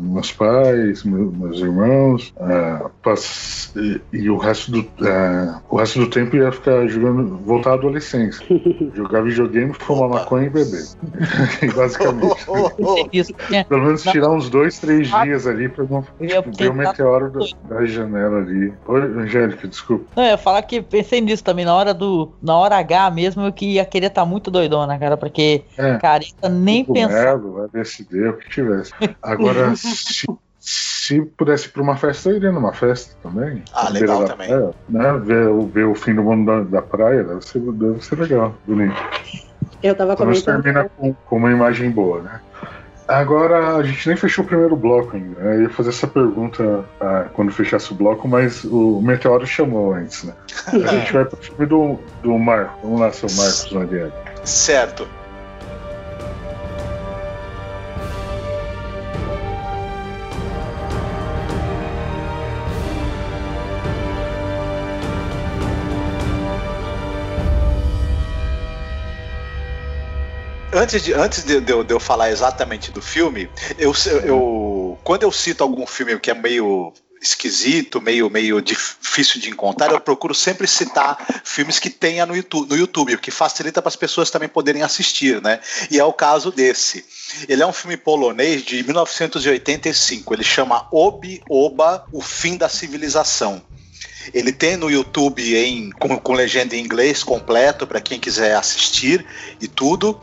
[0.00, 2.88] meus pais, meus irmãos, uh,
[3.76, 7.74] e, e, o resto do uh, o resto do tempo ia ficar jogando, voltar à
[7.74, 8.46] adolescência,
[8.94, 10.84] jogar videogame, fumar maconha e beber,
[11.74, 12.46] basicamente.
[13.52, 13.64] É.
[13.64, 17.84] Pelo menos tirar uns dois, três dias ali para não ver o meteoro da, da
[17.84, 18.72] janela ali.
[18.86, 20.04] Oi, Angélica, desculpa.
[20.14, 22.32] Não, eu ia falar que pensei nisso também na hora do.
[22.40, 25.96] Na hora H mesmo, eu que ia querer estar tá muito doidona, cara, porque é,
[25.98, 27.38] careta nem pensar.
[27.72, 28.92] LSD, o que tivesse.
[29.22, 30.26] Agora, se,
[30.58, 33.62] se pudesse ir pra uma festa, eu iria numa festa também.
[33.72, 34.48] Ah, legal também.
[34.48, 35.12] Praia, né?
[35.24, 38.96] ver, ver o fim do mundo da, da praia, deve ser, deve ser legal, bonito.
[39.82, 40.62] Eu tava comentando.
[40.62, 42.40] termina com, com uma imagem boa, né?
[43.08, 45.40] Agora, a gente nem fechou o primeiro bloco ainda.
[45.40, 50.24] Eu ia fazer essa pergunta ah, quando fechasse o bloco, mas o Meteoro chamou antes,
[50.24, 50.34] né?
[50.66, 52.78] A gente vai pro filme do, do Marco.
[52.82, 54.12] Vamos lá, seu Marcos Noriega.
[54.44, 55.08] Certo.
[70.76, 73.92] Antes, de, antes de, de, de, eu falar exatamente do filme, eu,
[74.24, 79.90] eu, quando eu cito algum filme que é meio esquisito, meio, meio difícil de encontrar,
[79.90, 83.96] eu procuro sempre citar filmes que tenha no YouTube, no YouTube que facilita para as
[83.96, 85.60] pessoas também poderem assistir, né?
[85.90, 87.04] E é o caso desse.
[87.48, 90.34] Ele é um filme polonês de 1985.
[90.34, 93.62] Ele chama Obi Oba, O Fim da Civilização.
[94.32, 99.24] Ele tem no YouTube em, com, com legenda em inglês completo para quem quiser assistir
[99.60, 100.20] e tudo.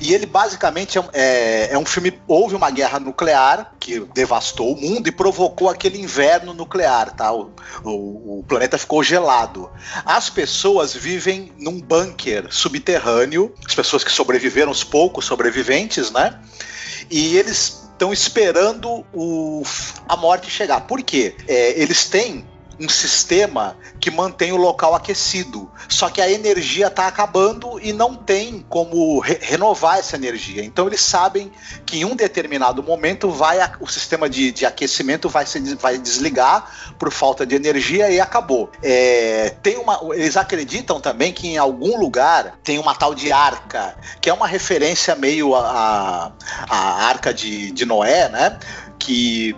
[0.00, 2.20] E ele basicamente é, é, é, um filme.
[2.26, 7.32] Houve uma guerra nuclear que devastou o mundo e provocou aquele inverno nuclear, tá?
[7.32, 9.70] O, o, o planeta ficou gelado.
[10.04, 16.38] As pessoas vivem num bunker subterrâneo, as pessoas que sobreviveram, os poucos sobreviventes, né?
[17.10, 19.62] E eles estão esperando o,
[20.08, 20.82] a morte chegar.
[20.82, 21.36] Por quê?
[21.46, 22.44] É, eles têm
[22.82, 25.70] um sistema que mantém o local aquecido.
[25.88, 30.64] Só que a energia está acabando e não tem como re renovar essa energia.
[30.64, 31.52] Então eles sabem
[31.86, 36.94] que em um determinado momento vai o sistema de, de aquecimento vai, se, vai desligar
[36.98, 38.70] por falta de energia e acabou.
[38.82, 43.94] É, tem uma, eles acreditam também que em algum lugar tem uma tal de arca,
[44.20, 46.32] que é uma referência meio à
[46.68, 48.58] a, arca de, de Noé, né?
[48.98, 49.54] Que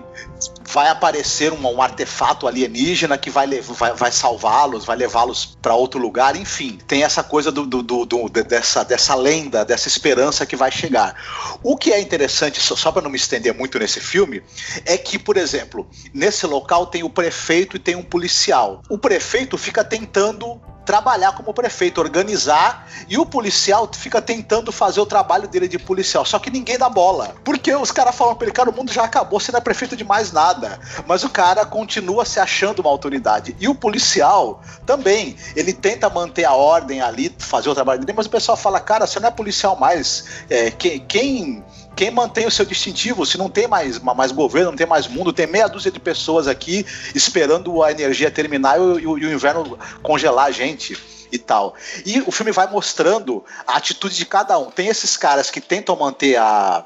[0.66, 6.00] vai aparecer um, um artefato alienígena que vai, vai, vai salvá-los, vai levá-los para outro
[6.00, 10.56] lugar, enfim, tem essa coisa do, do, do, do, dessa, dessa lenda, dessa esperança que
[10.56, 11.14] vai chegar.
[11.62, 14.42] O que é interessante, só, só para não me estender muito nesse filme,
[14.84, 18.82] é que, por exemplo, nesse local tem o prefeito e tem um policial.
[18.88, 25.06] O prefeito fica tentando trabalhar como prefeito, organizar, e o policial fica tentando fazer o
[25.06, 26.24] trabalho dele de policial.
[26.24, 27.34] Só que ninguém dá bola.
[27.44, 29.96] Porque os caras falam pra ele, cara, o mundo já acabou, você não é prefeito
[29.96, 30.78] de mais nada.
[31.06, 33.56] Mas o cara continua se achando uma autoridade.
[33.58, 38.26] E o policial também, ele tenta manter a ordem ali, fazer o trabalho dele, mas
[38.26, 40.24] o pessoal fala, cara, você não é policial mais.
[40.48, 41.64] É, quem, quem
[41.94, 45.32] quem mantém o seu distintivo, se não tem mais, mais governo, não tem mais mundo,
[45.32, 49.78] tem meia dúzia de pessoas aqui esperando a energia terminar e, e, e o inverno
[50.02, 50.98] congelar a gente
[51.30, 51.74] e tal.
[52.04, 54.70] E o filme vai mostrando a atitude de cada um.
[54.70, 56.84] Tem esses caras que tentam manter a,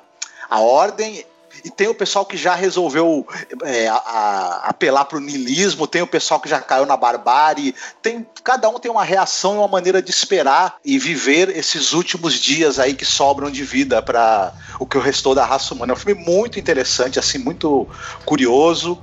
[0.48, 1.24] a ordem
[1.64, 3.26] e tem o pessoal que já resolveu
[3.62, 7.74] é, a, a, apelar para o niilismo, tem o pessoal que já caiu na barbárie,
[8.02, 12.34] tem, cada um tem uma reação e uma maneira de esperar e viver esses últimos
[12.34, 15.92] dias aí que sobram de vida para o que restou da raça humana.
[15.92, 17.88] É um filme muito interessante, assim, muito
[18.24, 18.98] curioso.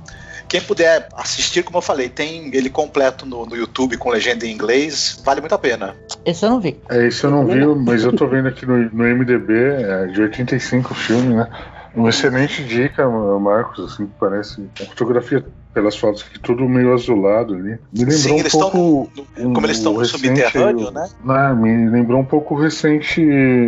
[0.48, 4.52] Quem puder assistir, como eu falei, tem ele completo no, no YouTube com legenda em
[4.52, 5.96] inglês, vale muito a pena.
[6.24, 6.78] Esse eu não vi.
[6.88, 10.22] É, esse eu não vi, mas eu tô vendo aqui no, no MDB, é de
[10.22, 11.48] 85 o filme, né?
[11.96, 14.68] Uma excelente dica, Marcos, assim, parece.
[14.80, 17.78] A fotografia pelas fotos aqui, tudo meio azulado ali.
[17.92, 19.10] Me lembrou Sim, um pouco.
[19.36, 21.08] No, como eles estão no subterrâneo, né?
[21.24, 23.22] Não, me lembrou um pouco o recente,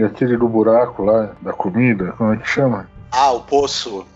[0.06, 2.88] aquele do buraco lá, da comida, como é que chama?
[3.10, 4.06] Ah, o poço.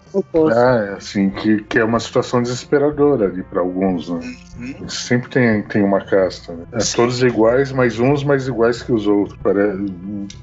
[0.55, 4.21] É, assim, que, que é uma situação desesperadora ali para alguns, né?
[4.59, 4.89] Uhum.
[4.89, 6.65] Sempre tem, tem uma casta, né?
[6.73, 9.39] É, todos iguais, mas uns mais iguais que os outros.
[9.43, 9.95] Parece,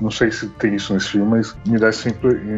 [0.01, 2.09] não sei se tem isso nesse filme, mas me dá essa,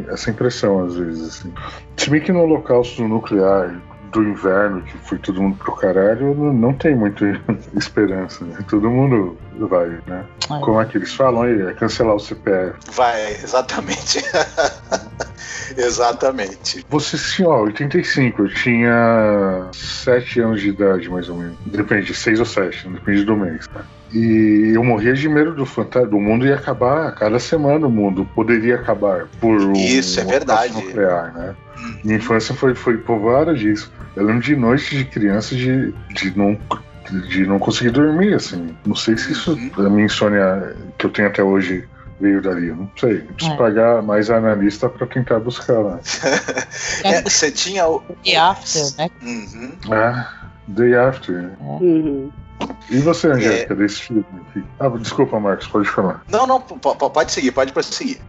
[0.09, 1.53] essa impressão às vezes, assim.
[1.97, 6.53] Se bem que no holocausto nuclear, do inverno, que foi todo mundo pro caralho, não,
[6.53, 7.25] não tem muita
[7.75, 8.59] esperança, né?
[8.69, 10.25] Todo mundo vai, né?
[10.43, 10.59] É.
[10.59, 11.61] Como é que eles falam aí?
[11.61, 12.77] É cancelar o CPF.
[12.91, 14.23] Vai, exatamente.
[15.77, 16.85] exatamente.
[16.89, 21.57] Você, sim, ó, 85, eu tinha 7 anos de idade, mais ou menos.
[21.65, 23.81] Depende, 6 ou 7, depende do mês, tá?
[24.13, 26.09] E eu morria de medo do fantasma.
[26.09, 27.87] Do mundo ia acabar a cada semana.
[27.87, 30.73] O mundo poderia acabar por Isso um, é verdade.
[30.73, 31.55] nuclear, né?
[32.03, 33.91] Minha infância foi, foi povoada disso.
[34.15, 36.57] Eu lembro de noites de criança de, de não
[37.27, 38.75] de não conseguir dormir, assim.
[38.85, 39.85] Não sei se isso, uhum.
[39.85, 41.85] a minha insônia que eu tenho até hoje,
[42.21, 42.67] veio dali.
[42.67, 43.17] Não sei.
[43.17, 43.57] Eu preciso é.
[43.57, 45.99] pagar mais analista para tentar buscar lá.
[47.03, 48.01] é, você tinha o.
[48.23, 49.09] The After, né?
[49.21, 49.71] Uhum.
[49.93, 50.25] É,
[50.67, 51.35] Day After.
[51.35, 51.51] Né?
[51.59, 52.31] Uhum.
[52.89, 53.75] E você, Angélica, é...
[53.75, 54.63] desse filme aqui?
[54.79, 56.23] Ah, desculpa, Marcos, pode falar.
[56.29, 58.19] Não, não, pode seguir, pode prosseguir.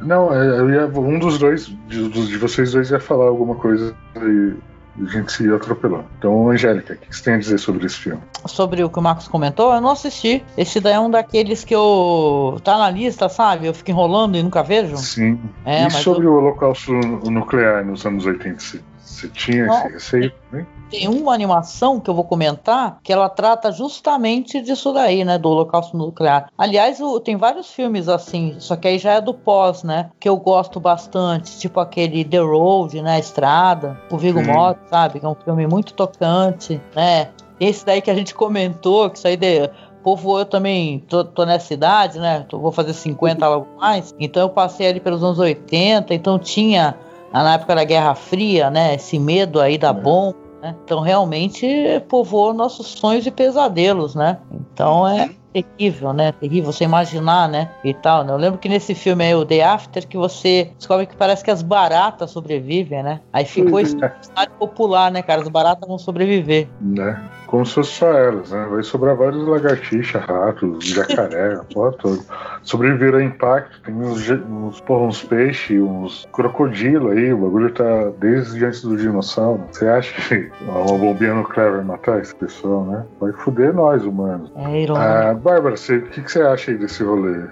[0.00, 3.94] Não, é, eu ia, um dos dois, de, de vocês dois ia falar alguma coisa
[4.16, 4.54] e
[5.02, 6.04] a gente se atropelou.
[6.18, 8.20] Então, Angélica, o que você tem a dizer sobre esse filme?
[8.46, 10.44] Sobre o que o Marcos comentou, eu não assisti.
[10.56, 12.60] Esse daí é um daqueles que eu.
[12.62, 13.66] tá na lista, sabe?
[13.66, 14.96] Eu fico enrolando e nunca vejo.
[14.96, 15.40] Sim.
[15.64, 16.32] É, e sobre eu...
[16.32, 18.93] o holocausto nuclear nos anos 80?
[19.04, 20.66] Você tinha não, esse receio também?
[20.90, 25.36] Tem uma animação que eu vou comentar que ela trata justamente disso daí, né?
[25.38, 26.50] Do holocausto nuclear.
[26.56, 30.10] Aliás, o, tem vários filmes assim, só que aí já é do pós, né?
[30.18, 33.18] Que eu gosto bastante, tipo aquele The Road, né?
[33.18, 35.20] Estrada, o Vigo Morto, sabe?
[35.20, 37.30] Que é um filme muito tocante, né?
[37.60, 39.70] Esse daí que a gente comentou, que isso aí de,
[40.04, 42.44] povo, eu também tô, tô, nessa idade, né?
[42.46, 44.14] Tô, vou fazer 50 logo mais.
[44.20, 46.94] Então eu passei ali pelos anos 80, então tinha
[47.42, 48.94] na época da Guerra Fria, né?
[48.94, 49.92] Esse medo aí da é.
[49.92, 50.74] bomba, né?
[50.84, 51.66] Então realmente
[52.08, 54.38] povoou nossos sonhos e pesadelos, né?
[54.52, 55.34] Então é uhum.
[55.52, 56.32] terrível, né?
[56.32, 57.70] Terrível você imaginar, né?
[57.82, 58.32] E tal, né?
[58.32, 61.50] Eu lembro que nesse filme aí, o The After, que você descobre que parece que
[61.50, 63.20] as baratas sobrevivem, né?
[63.32, 64.10] Aí ficou esse uhum.
[64.58, 65.42] popular, né, cara?
[65.42, 66.68] As baratas vão sobreviver.
[66.80, 67.22] Né?
[67.54, 68.66] Como se fosse só elas, né?
[68.68, 72.20] Vai sobrar vários lagartixas, ratos, jacaré, a porra toda.
[72.64, 78.10] Sobreviver a impacto, tem uns, uns, porra, uns peixes, uns crocodilo aí, o bagulho tá
[78.18, 79.62] desde antes do dinossauro.
[79.70, 83.04] Você acha que uma bombinha nuclear vai matar esse pessoal, né?
[83.20, 84.50] Vai foder nós, humanos.
[84.56, 87.44] É, ah, Bárbara, o que, que você acha aí desse rolê?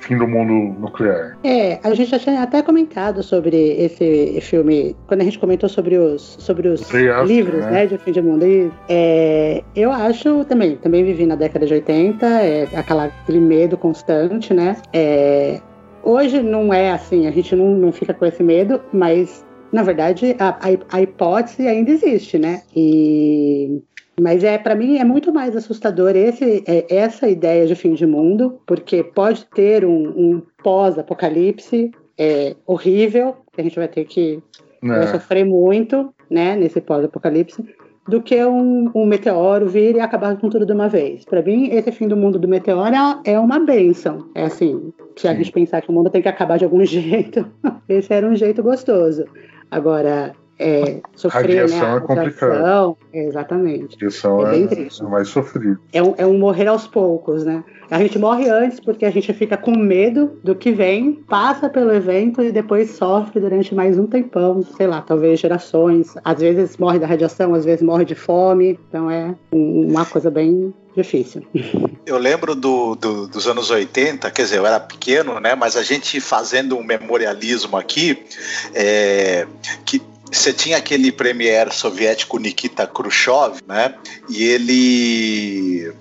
[0.00, 1.38] Fim do mundo nuclear.
[1.44, 5.96] É, a gente já tinha até comentado sobre esse filme, quando a gente comentou sobre
[5.96, 6.90] os, sobre os
[7.26, 7.70] livros, né?
[7.70, 7.86] né?
[7.86, 8.44] de fim de mundo.
[8.46, 13.76] E, é, eu acho também, também vivi na década de 80, é, aquela, aquele medo
[13.76, 14.76] constante, né?
[14.92, 15.60] É,
[16.02, 20.34] hoje não é assim, a gente não, não fica com esse medo, mas na verdade,
[20.38, 22.62] a, a, a, hipótese ainda existe, né?
[22.74, 23.80] E
[24.20, 28.06] mas é para mim é muito mais assustador esse, é, essa ideia de fim de
[28.06, 34.42] mundo, porque pode ter um, um pós-apocalipse é, horrível, que a gente vai ter que
[34.82, 34.86] é.
[34.86, 36.12] vai sofrer muito.
[36.30, 37.64] né, nesse pós-apocalipse,
[38.08, 41.24] do que um, um, meteoro vir e acabar com tudo de uma vez.
[41.24, 44.28] Para mim, esse fim do mundo do meteoro é, é uma benção.
[44.34, 47.46] É assim, se a gente pensar que o mundo tem que acabar de algum jeito,
[47.88, 49.24] esse era um jeito gostoso.
[49.70, 51.96] Agora, é, sofrer, radiação né?
[51.96, 52.96] é complicado.
[53.14, 53.94] Exatamente.
[53.94, 55.78] Radiação é, é, é, mais sofrido.
[55.90, 57.64] É um, é um morrer aos poucos, né?
[57.90, 61.92] A gente morre antes porque a gente fica com medo do que vem, passa pelo
[61.92, 66.14] evento e depois sofre durante mais um tempão, sei lá, talvez gerações.
[66.22, 68.78] Às vezes morre da radiação, às vezes morre de fome.
[68.88, 71.42] Então é uma coisa bem difícil.
[72.06, 75.54] Eu lembro do, do, dos anos 80, quer dizer, eu era pequeno, né?
[75.54, 78.24] Mas a gente fazendo um memorialismo aqui,
[78.74, 79.46] é,
[79.84, 83.94] que você tinha aquele premier soviético Nikita Khrushchev, né?
[84.28, 85.92] E ele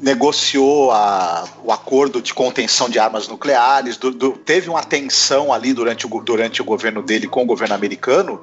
[0.00, 5.72] negociou a, o acordo de contenção de armas nucleares, do, do, teve uma tensão ali
[5.72, 8.40] durante o, durante o governo dele com o governo americano,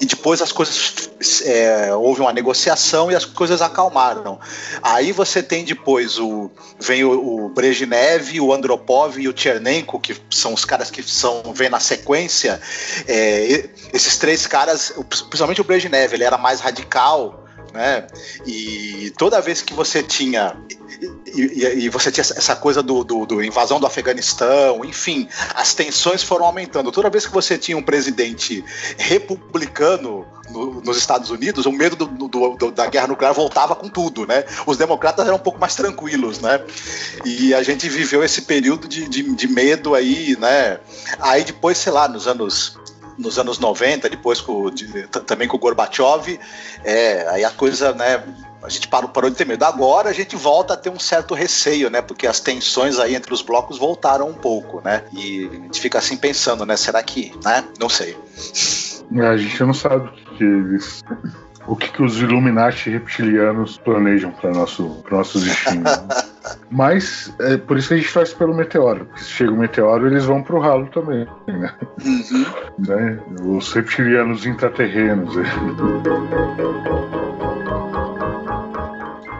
[0.00, 1.10] e depois as coisas.
[1.44, 4.38] É, houve uma negociação e as coisas acalmaram.
[4.82, 6.50] Aí você tem depois o.
[6.78, 11.42] Vem o, o Brezhnev, o Andropov e o Chernenko, que são os caras que são
[11.54, 12.60] vem na sequência.
[13.06, 17.47] É, esses três caras, principalmente o Brezhnev, ele era mais radical
[17.78, 18.08] né?
[18.44, 20.56] E toda vez que você tinha
[21.32, 25.72] e, e, e, você tinha essa coisa do, do, do, invasão do Afeganistão, enfim, as
[25.72, 26.90] tensões foram aumentando.
[26.90, 28.64] Toda vez que você tinha um presidente
[28.96, 34.44] republicano no, nos Estados Unidos, o medo do, da guerra nuclear voltava com tudo, né?
[34.66, 36.60] Os democratas eram um pouco mais tranquilos, né?
[37.24, 40.80] E a gente viveu esse período de, de, de medo aí, né?
[41.20, 42.77] Aí depois, sei lá, nos anos
[43.18, 46.38] nos anos 90, depois com, de, também com o Gorbachev,
[46.84, 48.22] é, aí a coisa, né,
[48.62, 49.64] a gente parou, parou de ter medo.
[49.64, 52.02] Agora a gente volta a ter um certo receio, né?
[52.02, 55.04] Porque as tensões aí entre os blocos voltaram um pouco, né?
[55.12, 56.76] E a gente fica assim pensando, né?
[56.76, 57.64] Será que, né?
[57.78, 58.16] Não sei.
[59.14, 61.04] É, a gente não sabe o que eles
[61.68, 65.84] o que, que os Illuminati reptilianos planejam para nosso, nosso destino.
[66.70, 69.06] Mas é por isso que a gente faz pelo meteoro.
[69.06, 71.26] Porque se chega o meteoro, eles vão pro ralo também.
[71.46, 71.72] Né?
[72.04, 72.44] Uhum.
[72.78, 73.18] né?
[73.42, 75.34] Os reptilianos intraterrenos.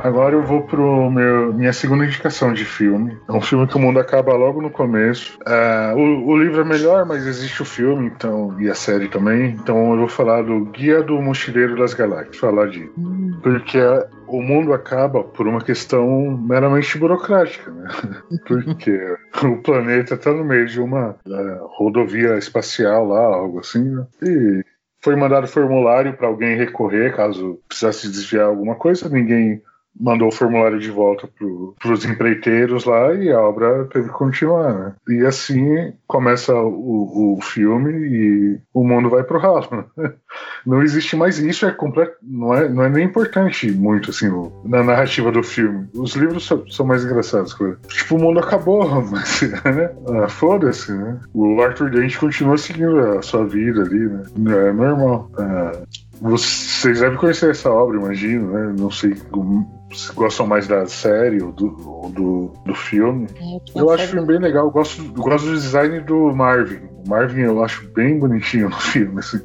[0.03, 3.19] Agora eu vou pro meu, minha segunda indicação de filme.
[3.29, 5.39] É um filme que o mundo acaba logo no começo.
[5.47, 9.51] É, o, o, livro é melhor, mas existe o filme, então e a série também.
[9.51, 12.37] Então eu vou falar do Guia do Mochileiro das Galáxias.
[12.37, 13.39] Falar de hum.
[13.43, 13.79] porque
[14.29, 17.89] o mundo acaba por uma questão meramente burocrática, né?
[18.47, 24.07] Porque o planeta está no meio de uma uh, rodovia espacial lá, algo assim, né?
[24.23, 24.65] E
[25.01, 29.63] foi mandado formulário para alguém recorrer caso precisasse desviar alguma coisa, ninguém
[30.01, 31.29] mandou o formulário de volta
[31.79, 34.93] para os empreiteiros lá e a obra teve que continuar, né?
[35.09, 39.69] E assim começa o, o filme e o mundo vai pro ralo.
[39.97, 40.13] Né?
[40.65, 44.29] Não existe mais isso, é completo, não é, não é nem importante muito assim
[44.65, 45.89] na narrativa do filme.
[45.95, 47.57] Os livros são, são mais engraçados.
[47.89, 49.91] Tipo, o mundo acabou, mas né?
[50.09, 51.19] ah, foda-se, né?
[51.33, 54.69] O Arthur Dent continua seguindo a sua vida ali, né?
[54.69, 55.31] É normal.
[55.39, 55.73] Ah,
[56.21, 58.75] vocês devem conhecer essa obra, imagino, né?
[58.79, 59.15] Não sei
[59.93, 63.27] se gostam mais da série ou do, ou do, do filme.
[63.37, 64.67] É, eu acho o filme bem legal.
[64.67, 66.81] Eu gosto, eu gosto do design do Marvin.
[67.05, 69.41] O Marvin eu acho bem bonitinho no filme, assim.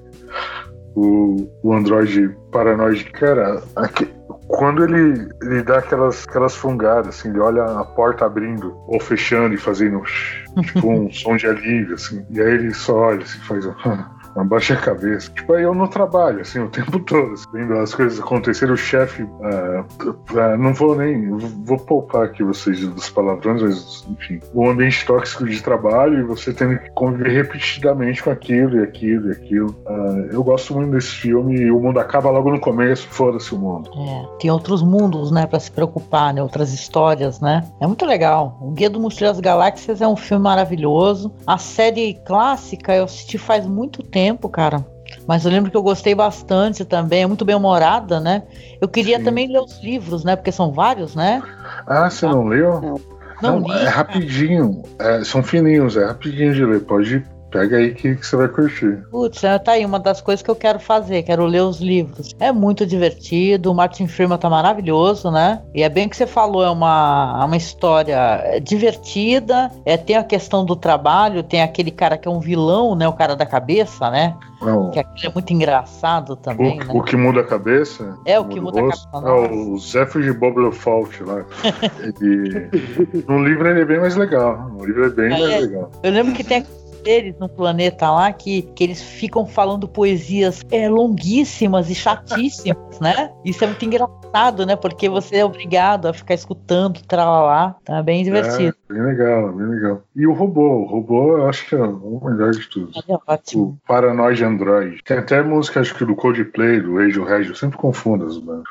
[0.96, 4.08] O, o androide paranoide, cara, aqui,
[4.48, 9.56] quando ele, ele dá aquelas, aquelas fungadas, assim, ele olha a porta abrindo ou fechando
[9.56, 10.04] e fazendo
[10.62, 13.74] tipo um som de alívio, assim, e aí ele só olha assim, faz um.
[14.36, 15.32] abaixa a cabeça.
[15.32, 18.78] Tipo, aí eu no trabalho, assim, o tempo todo, assim, vendo as coisas acontecerem, o
[18.78, 21.30] chefe, uh, uh, não vou nem,
[21.64, 26.54] vou poupar aqui vocês dos palavrões, mas, enfim, o ambiente tóxico de trabalho e você
[26.54, 29.76] tendo que conviver repetidamente com aquilo e aquilo e aquilo.
[29.88, 33.58] Uh, eu gosto muito desse filme e o mundo acaba logo no começo, foda-se o
[33.58, 33.90] mundo.
[33.96, 37.64] É, tem outros mundos, né, pra se preocupar, né, outras histórias, né.
[37.80, 38.58] É muito legal.
[38.62, 41.32] O Guia do Mochileiro das Galáxias é um filme maravilhoso.
[41.46, 44.86] A série clássica eu assisti faz muito tempo tempo, cara.
[45.28, 48.44] Mas eu lembro que eu gostei bastante também, é muito bem humorada, né?
[48.80, 49.24] Eu queria Sim.
[49.24, 50.36] também ler os livros, né?
[50.36, 51.42] Porque são vários, né?
[51.86, 52.82] Ah, você não leu?
[52.82, 53.02] Não,
[53.42, 56.82] não, não li, é rapidinho, é, são fininhos, é rapidinho de ler.
[56.82, 59.06] Pode Pega aí que, que, você vai curtir.
[59.12, 62.34] Putz, é, tá aí uma das coisas que eu quero fazer, quero ler os livros.
[62.40, 65.62] É muito divertido, o Martin Freeman tá maravilhoso, né?
[65.72, 70.66] E é bem que você falou, é uma, uma história divertida, é, tem a questão
[70.66, 73.08] do trabalho, tem aquele cara que é um vilão, né?
[73.08, 74.36] O cara da cabeça, né?
[74.60, 74.90] Não.
[74.90, 76.94] Que aquilo é muito engraçado também, o, né?
[76.94, 78.18] o que muda a cabeça?
[78.26, 79.10] É, o que muda a cabeça.
[79.14, 81.46] É o Zephyr de Bob Fault lá.
[82.20, 84.70] e, no livro ele é bem mais legal.
[84.70, 85.92] No livro é bem é, mais legal.
[86.02, 86.66] Eu lembro que tem
[87.04, 93.32] seres no planeta lá que, que eles ficam falando poesias é, longuíssimas e chatíssimas, né?
[93.44, 94.76] Isso é muito engraçado, né?
[94.76, 98.76] Porque você é obrigado a ficar escutando, lá, tá bem divertido.
[98.90, 100.04] É, bem legal, bem legal.
[100.16, 102.92] E o robô, o robô eu acho que é o melhor de tudo.
[103.08, 103.64] É ótimo.
[103.64, 105.04] O Paranoid Android.
[105.04, 108.64] Tem até música, acho que do Coldplay, do Radiohead, eu sempre confundo as bandas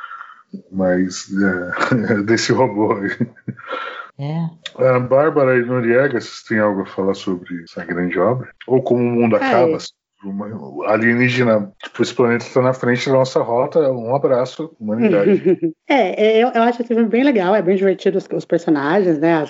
[0.71, 3.11] mas é, desse robô aí.
[4.23, 4.85] É.
[4.85, 8.49] A Bárbara e Noriega, vocês têm algo a falar sobre essa grande obra?
[8.69, 9.39] Ou como o mundo é.
[9.45, 9.79] acaba?
[10.25, 15.43] Uma alienígena, tipo, esse planeta está na frente da nossa rota, um abraço, humanidade.
[15.89, 19.45] é, eu, eu acho esse filme bem legal, é bem divertido os, os personagens, né?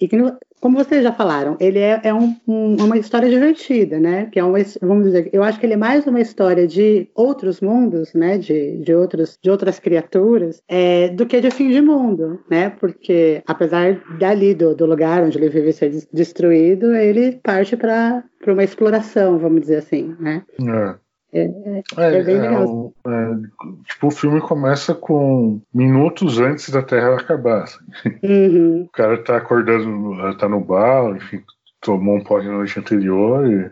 [0.00, 0.16] E que
[0.62, 4.26] como vocês já falaram, ele é, é um, um, uma história divertida, né?
[4.26, 7.60] Que é uma, vamos dizer, eu acho que ele é mais uma história de outros
[7.60, 8.38] mundos, né?
[8.38, 12.70] De, de, outros, de outras criaturas, é, do que de fim de mundo, né?
[12.70, 18.62] Porque apesar dali do, do lugar onde ele vive ser destruído, ele parte para uma
[18.62, 20.44] exploração, vamos dizer assim, né?
[20.60, 21.01] É.
[21.32, 22.92] É, é, é, é bem legal.
[23.06, 27.62] É, tipo, o filme começa com minutos antes da Terra acabar.
[27.62, 27.78] Assim.
[28.22, 28.82] Uhum.
[28.82, 31.42] O cara tá acordando, tá no bar, enfim,
[31.80, 33.70] tomou um pó na noite anterior e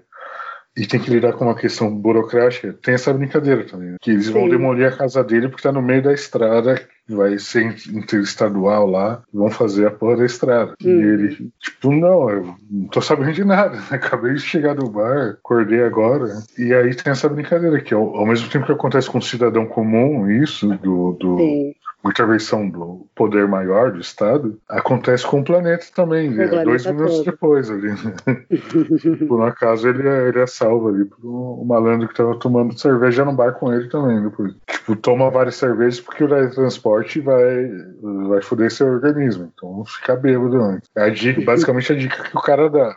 [0.77, 3.91] e tem que lidar com uma questão burocrática, tem essa brincadeira também.
[3.91, 3.97] Né?
[4.01, 4.33] Que eles Sim.
[4.33, 9.23] vão demolir a casa dele porque tá no meio da estrada, vai ser interestadual lá,
[9.33, 10.75] vão fazer a porra da estrada.
[10.85, 10.89] Hum.
[10.89, 13.83] E ele, tipo, não, eu não tô sabendo de nada, né?
[13.91, 16.29] acabei de chegar do bar, acordei agora.
[16.57, 19.67] E aí tem essa brincadeira que, ao, ao mesmo tempo que acontece com um cidadão
[19.67, 21.75] comum, isso, do, do
[22.09, 26.47] intervenção do poder maior do Estado, acontece com o planeta também, né?
[26.65, 27.25] dois minutos todo.
[27.25, 27.91] depois ali.
[27.91, 28.15] Né?
[29.29, 32.79] por um acaso ele é, ele é salvo ali por um, malandro que estava tomando
[32.79, 34.21] cerveja no bar com ele também.
[34.21, 34.31] Né?
[34.67, 37.69] Tipo, toma várias cervejas porque o transporte vai,
[38.29, 39.53] vai foder seu organismo.
[39.55, 40.89] Então fica bêbado antes.
[40.97, 42.97] É a dica, basicamente a dica que o cara dá.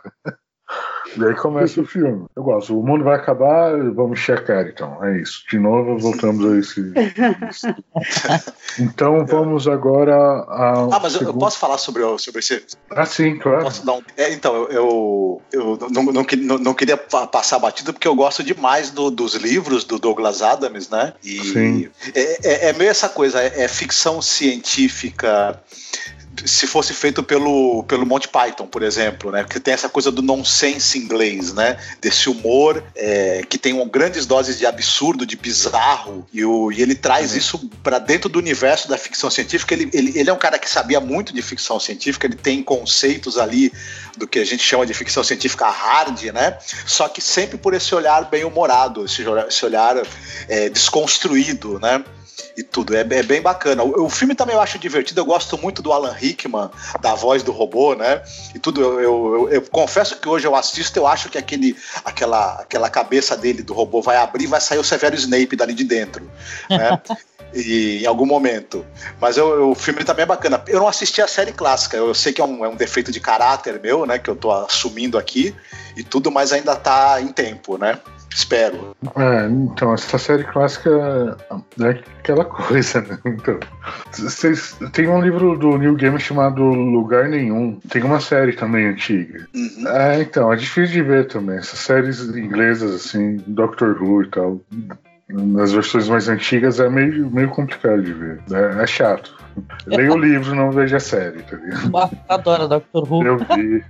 [1.16, 2.26] E aí começa o filme.
[2.34, 2.78] Eu gosto.
[2.78, 5.04] O mundo vai acabar, vamos checar então.
[5.04, 5.44] É isso.
[5.50, 6.92] De novo, voltamos a esse.
[8.80, 10.88] então vamos agora a.
[10.92, 12.64] Ah, mas eu posso falar sobre, sobre esse.
[12.90, 13.68] Ah, sim, claro.
[13.68, 14.02] Um...
[14.16, 18.90] É, então, eu, eu não, não, não, não, queria passar batido porque eu gosto demais
[18.90, 21.12] do, dos livros do Douglas Adams, né?
[21.22, 21.90] E sim.
[22.14, 25.60] É, é, é meio essa coisa, é, é ficção científica
[26.44, 29.44] se fosse feito pelo, pelo Monty Python, por exemplo, né?
[29.44, 31.78] Que tem essa coisa do nonsense inglês, né?
[32.00, 36.82] Desse humor é, que tem um, grandes doses de absurdo, de bizarro, e, o, e
[36.82, 37.38] ele traz uhum.
[37.38, 39.74] isso para dentro do universo da ficção científica.
[39.74, 43.38] Ele, ele, ele é um cara que sabia muito de ficção científica, ele tem conceitos
[43.38, 43.72] ali
[44.16, 46.58] do que a gente chama de ficção científica hard, né?
[46.86, 49.96] Só que sempre por esse olhar bem humorado, esse, esse olhar
[50.48, 52.04] é, desconstruído, né?
[52.56, 52.94] E tudo.
[52.94, 53.82] É, é bem bacana.
[53.82, 55.20] O, o, filme também eu acho divertido.
[55.20, 56.70] Eu gosto muito do Alan Rickman,
[57.00, 58.22] da voz do robô, né?
[58.54, 58.80] E tudo.
[58.80, 62.90] Eu, eu, eu, eu confesso que hoje eu assisto, eu acho que aquele, aquela, aquela
[62.90, 66.30] cabeça dele do robô vai abrir, vai sair o Severo Snape dali de dentro,
[66.68, 67.00] né?
[67.54, 68.84] e, em algum momento.
[69.20, 70.62] Mas eu, o filme também é bacana.
[70.66, 73.20] Eu não assisti a série clássica, eu sei que é um, é um defeito de
[73.20, 74.18] caráter meu, né?
[74.18, 75.54] Que eu tô assumindo aqui
[75.96, 77.98] e tudo, mas ainda tá em tempo, né?
[78.34, 78.96] Espero.
[79.16, 80.90] É, então, essa série clássica
[81.80, 83.16] é aquela coisa, né?
[83.24, 83.60] Então,
[84.12, 87.78] vocês, tem um livro do Neil Gaiman chamado Lugar Nenhum.
[87.88, 89.46] Tem uma série também antiga.
[89.54, 89.86] Uhum.
[89.86, 91.58] É, então, é difícil de ver também.
[91.58, 94.60] Essas séries inglesas, assim, Doctor Who e tal,
[95.28, 98.40] nas versões mais antigas é meio, meio complicado de ver.
[98.50, 99.43] É, é chato.
[99.86, 102.18] Leia o livro, não veja a série, tá ligado?
[102.28, 103.24] Adoro Doctor Who.
[103.24, 103.84] Eu vi.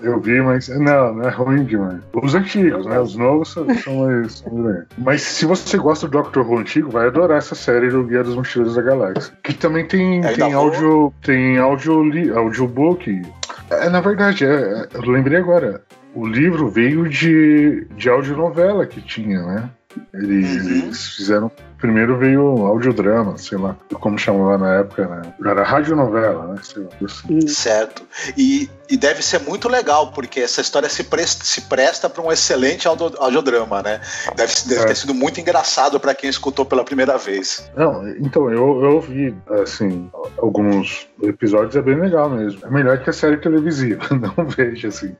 [0.00, 2.00] Eu vi, mas não, não é ruim demais.
[2.12, 2.98] Os antigos, né?
[3.00, 7.38] Os novos são, mais, são Mas se você gosta do Doctor Who antigo, vai adorar
[7.38, 9.32] essa série do Guia dos Mochileiros da Galáxia.
[9.42, 13.22] Que também tem, tem áudio, tem áudio, audiobook.
[13.70, 15.82] É, na verdade, é, é, eu lembrei agora.
[16.14, 19.70] O livro veio de, de audionovela que tinha, né?
[20.14, 20.70] Eles, uhum.
[20.70, 25.34] eles fizeram Primeiro veio audiodrama, sei lá, como chamava na época, né?
[25.44, 26.60] Era radionovela, né?
[26.62, 27.46] Sei lá, assim.
[27.46, 28.02] Certo.
[28.36, 32.32] E, e deve ser muito legal, porque essa história se presta, se presta para um
[32.32, 34.00] excelente audio, audiodrama, né?
[34.34, 34.86] Deve, deve é.
[34.86, 37.70] ter sido muito engraçado para quem escutou pela primeira vez.
[37.76, 42.64] Não, então, eu, eu ouvi, assim, alguns episódios, é bem legal mesmo.
[42.64, 45.14] É melhor que a série televisiva, não vejo, assim.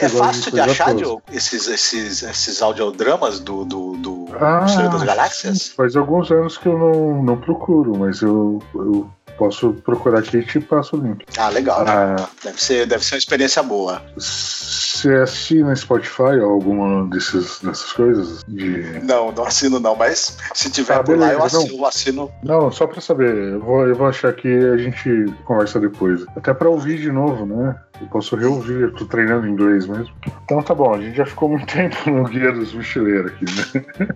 [0.00, 5.02] É fácil de, de achar, Diogo, esses, esses, esses audiodramas do, do, do ah, das
[5.02, 5.68] Galáxias?
[5.68, 10.44] Faz alguns anos que eu não, não procuro, mas eu, eu posso procurar aqui e
[10.44, 11.24] te passo o link.
[11.38, 11.84] Ah, legal.
[11.86, 14.02] Ah, deve, ser, deve ser uma experiência boa.
[14.96, 18.42] Você assina Spotify ou alguma desses, dessas coisas?
[18.48, 18.98] De...
[19.02, 21.86] Não, não assino não, mas se tiver ah, por beleza, lá eu assino, não.
[21.86, 22.32] assino.
[22.42, 26.24] Não, só pra saber, eu vou, eu vou achar que a gente conversa depois.
[26.34, 27.76] Até pra ouvir de novo, né?
[28.00, 30.14] Eu posso reouvir, eu tô treinando inglês mesmo.
[30.44, 34.06] Então tá bom, a gente já ficou muito tempo no Guia dos Mochileiros aqui, né?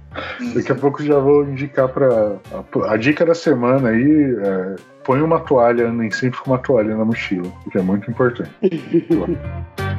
[0.40, 0.54] Uhum.
[0.54, 2.36] Daqui a pouco já vou indicar pra.
[2.54, 6.96] A, a dica da semana aí é, põe uma toalha, nem sempre com uma toalha
[6.96, 8.50] na mochila, que é muito importante.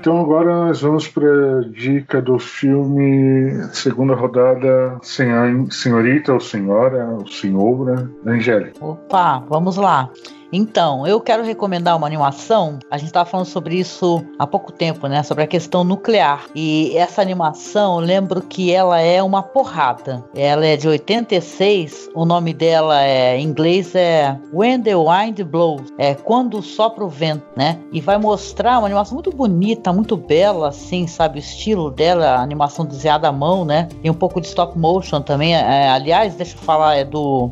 [0.00, 7.28] Então agora nós vamos para a dica do filme segunda rodada Senhorita ou Senhora ou
[7.28, 8.82] Senhora Angélica.
[8.82, 10.08] Opa, vamos lá.
[10.52, 12.78] Então, eu quero recomendar uma animação.
[12.90, 15.22] A gente estava falando sobre isso há pouco tempo, né?
[15.22, 16.46] Sobre a questão nuclear.
[16.54, 20.24] E essa animação, eu lembro que ela é uma porrada.
[20.34, 22.10] Ela é de 86.
[22.14, 25.92] O nome dela é em inglês é When the Wind Blows.
[25.98, 27.78] É quando sopra o vento, né?
[27.92, 31.38] E vai mostrar uma animação muito bonita, muito bela, assim, sabe?
[31.38, 33.88] O estilo dela, a animação desenhada à mão, né?
[34.02, 35.54] E um pouco de stop motion também.
[35.54, 37.50] É, aliás, deixa eu falar, é do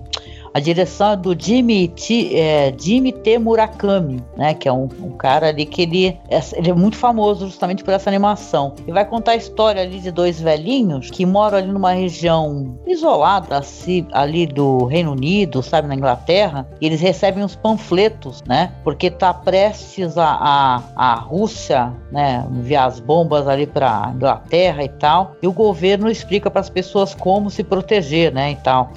[0.59, 3.39] a direção é do Jimmy, T, é, Jimmy T.
[3.39, 4.55] Murakami, né?
[4.55, 7.95] Que é um, um, cara ali que ele é, ele é muito famoso justamente por
[7.95, 8.75] essa animação.
[8.85, 13.57] E vai contar a história ali de dois velhinhos que moram ali numa região isolada
[13.57, 16.69] assim, ali do Reino Unido, sabe, na Inglaterra.
[16.81, 18.73] E eles recebem uns panfletos, né?
[18.83, 22.45] Porque tá prestes a, a, a Rússia, né?
[22.51, 25.37] Enviar as bombas ali para Inglaterra e tal.
[25.41, 28.51] E o governo explica para as pessoas como se proteger, né?
[28.51, 28.93] E tal.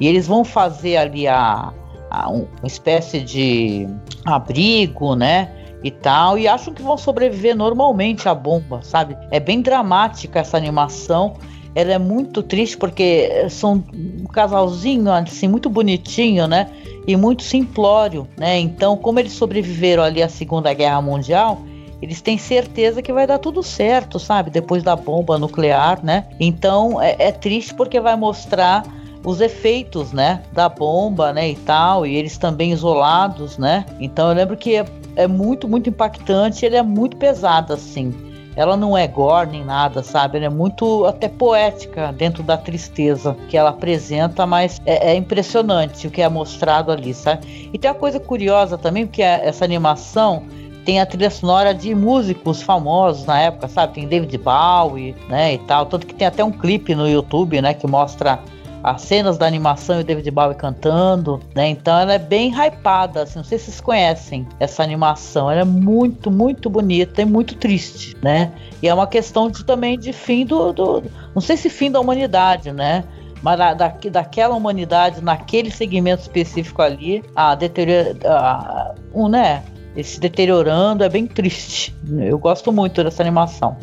[0.00, 1.72] E eles vão fazer ali a,
[2.10, 3.86] a um, uma espécie de
[4.24, 5.50] abrigo, né?
[5.82, 9.16] E tal, e acham que vão sobreviver normalmente à bomba, sabe?
[9.30, 11.34] É bem dramática essa animação.
[11.74, 16.68] Ela é muito triste porque são um casalzinho assim muito bonitinho, né?
[17.06, 18.58] E muito simplório, né?
[18.58, 21.62] Então, como eles sobreviveram ali à Segunda Guerra Mundial,
[22.02, 24.50] eles têm certeza que vai dar tudo certo, sabe?
[24.50, 26.26] Depois da bomba nuclear, né?
[26.38, 28.82] Então é, é triste porque vai mostrar
[29.24, 33.84] os efeitos, né, da bomba, né, e tal, e eles também isolados, né?
[34.00, 34.84] Então eu lembro que é,
[35.16, 38.14] é muito, muito impactante, ele é muito pesado, assim.
[38.56, 40.38] Ela não é gore nem nada, sabe?
[40.38, 46.06] Ela é muito até poética dentro da tristeza que ela apresenta, mas é, é impressionante
[46.06, 47.70] o que é mostrado ali, sabe?
[47.72, 50.42] E tem uma coisa curiosa também, porque essa animação
[50.84, 53.94] tem a trilha sonora de músicos famosos na época, sabe?
[53.94, 55.86] Tem David Bowie, né, e tal.
[55.86, 58.40] Tanto que tem até um clipe no YouTube, né, que mostra
[58.82, 61.68] as cenas da animação e o David Bowie cantando, né?
[61.68, 65.50] Então ela é bem hypada, assim, não sei se vocês conhecem essa animação.
[65.50, 68.52] Ela é muito, muito bonita e muito triste, né?
[68.82, 71.02] E é uma questão de, também de fim do, do
[71.34, 73.04] não sei se fim da humanidade, né?
[73.42, 79.62] Mas da, da, daquela humanidade, naquele segmento específico ali, a deteriora, um, né?
[79.96, 81.94] Esse deteriorando é bem triste.
[82.18, 83.76] Eu gosto muito dessa animação.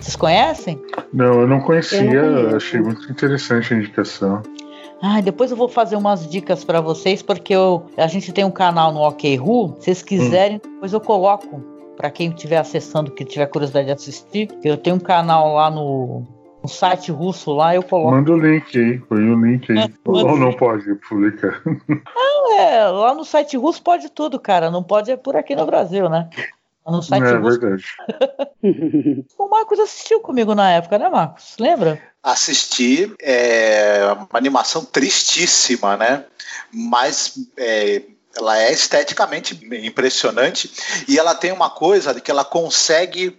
[0.00, 0.80] Vocês conhecem?
[1.12, 2.00] Não, eu não conhecia.
[2.00, 4.42] Eu não achei muito interessante a indicação.
[5.02, 8.50] Ah, depois eu vou fazer umas dicas para vocês, porque eu, a gente tem um
[8.50, 9.76] canal no OKRU.
[9.78, 10.74] Se vocês quiserem, hum.
[10.74, 11.62] depois eu coloco.
[11.96, 16.22] Para quem estiver acessando, que tiver curiosidade de assistir, eu tenho um canal lá no,
[16.62, 18.12] no site russo lá, eu coloco.
[18.12, 19.78] Manda o link aí, põe o link aí.
[20.06, 21.60] É, Ou não pode publicar.
[21.66, 24.70] Não, é, lá no site russo pode tudo, cara.
[24.70, 26.30] Não pode é por aqui no Brasil, né?
[26.90, 27.84] No site É verdade.
[29.38, 31.54] o Marcos assistiu comigo na época, né, Marcos?
[31.58, 32.00] Lembra?
[32.22, 33.14] Assisti.
[33.20, 36.24] É uma animação tristíssima, né?
[36.72, 37.34] Mas.
[37.56, 38.02] É,
[38.36, 40.70] ela é esteticamente impressionante
[41.08, 43.36] e ela tem uma coisa de que ela consegue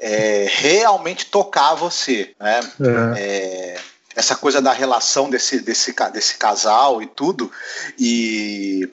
[0.00, 2.60] é, realmente tocar você, né?
[3.16, 3.20] É.
[3.20, 3.80] É,
[4.14, 7.50] essa coisa da relação desse, desse, desse casal e tudo
[7.98, 8.88] e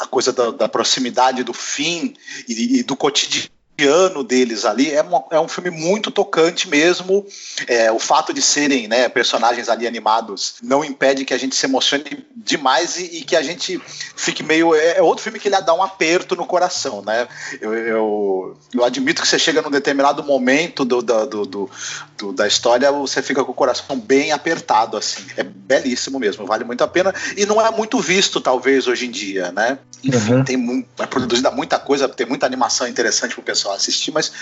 [0.00, 2.14] a coisa da, da proximidade do fim
[2.48, 3.50] e, e do cotidiano
[3.82, 7.26] cotidiano deles ali é, uma, é um filme muito tocante mesmo.
[7.66, 11.66] É, o fato de serem né, personagens ali animados não impede que a gente se
[11.66, 13.80] emocione demais e, e que a gente
[14.16, 14.74] fique meio.
[14.74, 17.26] É, é, outro filme que ele dá um aperto no coração, né?
[17.60, 21.70] Eu, eu, eu admito que você chega num determinado momento do, do, do,
[22.18, 25.24] do, da história, você fica com o coração bem apertado, assim.
[25.36, 27.14] É belíssimo mesmo, vale muito a pena.
[27.36, 29.78] E não é muito visto, talvez, hoje em dia, né?
[30.04, 30.44] Enfim, uhum.
[30.44, 34.32] tem é produzida muita coisa, tem muita animação interessante pro pessoal assistir, mas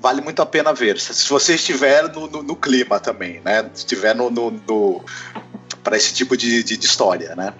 [0.00, 0.98] vale muito a pena ver.
[0.98, 3.62] Se você estiver no, no, no clima também, né?
[3.74, 5.04] Se estiver no, no, no
[5.82, 7.54] para esse tipo de, de, de, história, né?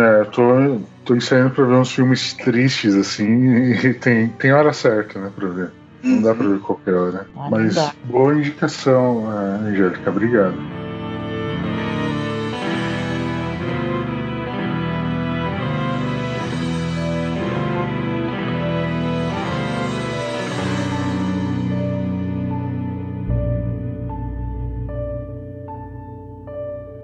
[0.00, 5.20] É, tô, tô ensaiando para ver uns filmes tristes assim e tem, tem hora certa,
[5.20, 5.72] né, para ver.
[6.02, 7.26] Não dá para ver qualquer hora.
[7.36, 10.10] Ah, mas boa indicação, Angélica.
[10.10, 10.56] Obrigado.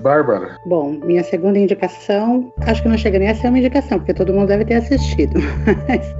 [0.08, 0.56] Bárbara.
[0.64, 4.32] Bom, minha segunda indicação, acho que não chega nem a ser uma indicação, porque todo
[4.32, 5.38] mundo deve ter assistido.
[5.86, 6.14] Mas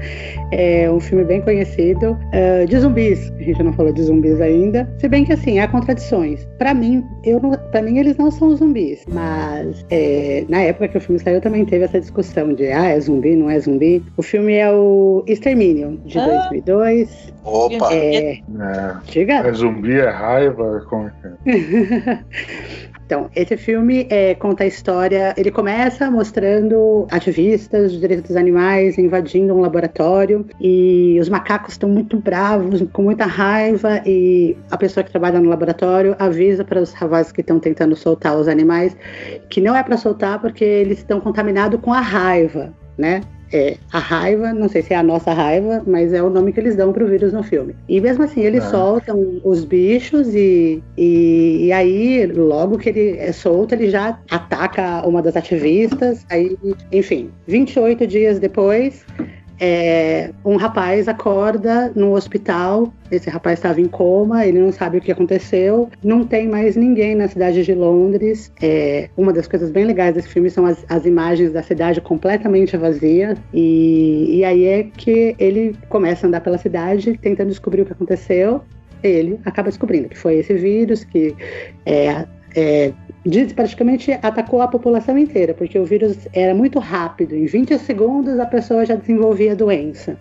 [0.53, 3.32] é um filme bem conhecido, uh, de zumbis.
[3.39, 4.86] A gente não falou de zumbis ainda.
[4.99, 6.47] Se bem que assim, há contradições.
[6.59, 11.01] Para mim, eu para mim eles não são zumbis, mas é, na época que o
[11.01, 14.05] filme saiu também teve essa discussão de ah, é zumbi, não é zumbi.
[14.18, 16.26] O filme é o Extermínio de ah.
[16.51, 17.32] 2002.
[17.43, 17.95] Opa.
[17.95, 18.43] É, é.
[19.16, 22.18] É zumbi, é raiva, como é que é?
[23.09, 25.32] Então, esse filme é, conta a história.
[25.34, 31.88] Ele começa mostrando ativistas de direitos dos animais invadindo um laboratório e os macacos estão
[31.88, 34.02] muito bravos, com muita raiva.
[34.04, 38.36] E a pessoa que trabalha no laboratório avisa para os rapazes que estão tentando soltar
[38.36, 38.94] os animais
[39.48, 43.22] que não é para soltar porque eles estão contaminados com a raiva, né?
[43.53, 46.61] É a raiva, não sei se é a nossa raiva, mas é o nome que
[46.61, 47.74] eles dão pro vírus no filme.
[47.88, 48.68] E mesmo assim, eles é.
[48.68, 55.07] soltam os bichos e, e, e, aí, logo que ele é solto, ele já ataca
[55.07, 56.24] uma das ativistas.
[56.30, 56.57] Aí,
[56.92, 59.05] enfim, 28 dias depois,
[59.61, 62.92] é, um rapaz acorda no hospital.
[63.11, 65.90] Esse rapaz estava em coma, ele não sabe o que aconteceu.
[66.02, 68.52] Não tem mais ninguém na cidade de Londres.
[68.62, 72.76] É, uma das coisas bem legais desse filme são as, as imagens da cidade completamente
[72.76, 73.36] vazia.
[73.52, 77.92] E, e aí é que ele começa a andar pela cidade tentando descobrir o que
[77.92, 78.62] aconteceu.
[79.02, 81.34] Ele acaba descobrindo que foi esse vírus que
[81.86, 82.92] é, é
[83.54, 87.34] praticamente atacou a população inteira, porque o vírus era muito rápido.
[87.34, 90.16] Em 20 segundos a pessoa já desenvolvia a doença.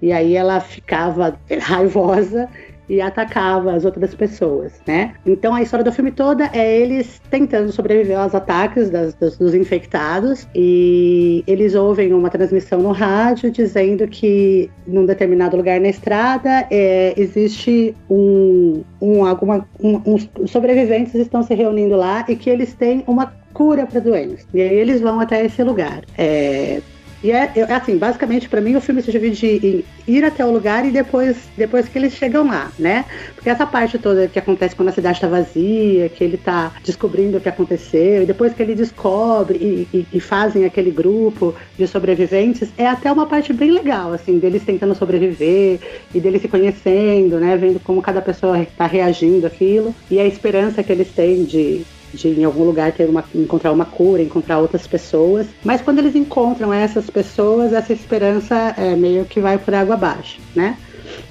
[0.00, 2.48] E aí ela ficava raivosa
[2.88, 5.14] e atacava as outras pessoas, né?
[5.26, 9.54] Então a história do filme toda é eles tentando sobreviver aos ataques das, das, dos
[9.54, 16.66] infectados e eles ouvem uma transmissão no rádio dizendo que num determinado lugar na estrada
[16.70, 22.74] é, existe um, um alguma um, uns sobreviventes estão se reunindo lá e que eles
[22.74, 26.02] têm uma cura para doenças e aí eles vão até esse lugar.
[26.16, 26.80] É,
[27.22, 30.50] e é, é assim, basicamente para mim o filme se divide em ir até o
[30.50, 33.04] lugar e depois, depois que eles chegam lá, né?
[33.34, 37.38] Porque essa parte toda que acontece quando a cidade está vazia, que ele está descobrindo
[37.38, 41.86] o que aconteceu, e depois que ele descobre e, e, e, fazem aquele grupo de
[41.86, 45.80] sobreviventes, é até uma parte bem legal, assim, deles tentando sobreviver
[46.14, 47.56] e deles se conhecendo, né?
[47.56, 52.28] Vendo como cada pessoa está reagindo àquilo e a esperança que eles têm de de
[52.28, 55.46] em algum lugar ter uma, encontrar uma cura, encontrar outras pessoas.
[55.64, 60.40] Mas quando eles encontram essas pessoas, essa esperança é meio que vai por água abaixo,
[60.54, 60.76] né?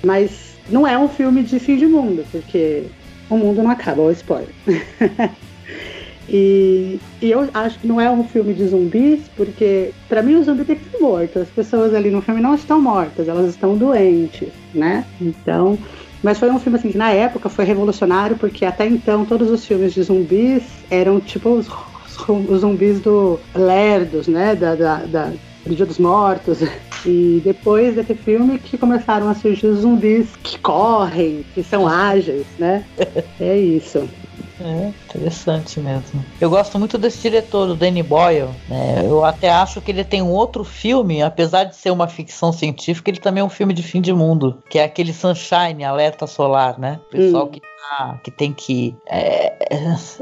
[0.04, 2.84] Mas não é um filme de fim de mundo, porque
[3.30, 4.54] o mundo não acaba, o spoiler.
[6.30, 10.44] e, e, eu acho que não é um filme de zumbis, porque para mim o
[10.44, 11.40] zumbi tem que ser morto.
[11.40, 15.06] As pessoas ali no filme não estão mortas, elas estão doentes, né?
[15.22, 15.78] Então
[16.24, 19.66] mas foi um filme assim que na época foi revolucionário, porque até então todos os
[19.66, 21.68] filmes de zumbis eram tipo os,
[22.28, 24.56] os zumbis do Lerdos, né?
[24.56, 25.32] Da, da, da,
[25.66, 26.60] do Dia dos Mortos.
[27.06, 32.46] E depois desse filme que começaram a surgir os zumbis que correm, que são ágeis,
[32.58, 32.84] né?
[33.40, 34.10] É isso.
[34.60, 36.24] É, interessante mesmo.
[36.42, 38.50] Eu gosto muito desse diretor, o Danny Boyle.
[38.68, 39.04] Né?
[39.06, 43.10] Eu até acho que ele tem um outro filme, apesar de ser uma ficção científica,
[43.10, 46.80] ele também é um filme de fim de mundo, que é aquele Sunshine, Alerta Solar,
[46.80, 47.00] né?
[47.08, 47.50] O pessoal hum.
[47.50, 48.96] que tá, que tem que.
[49.08, 49.54] É,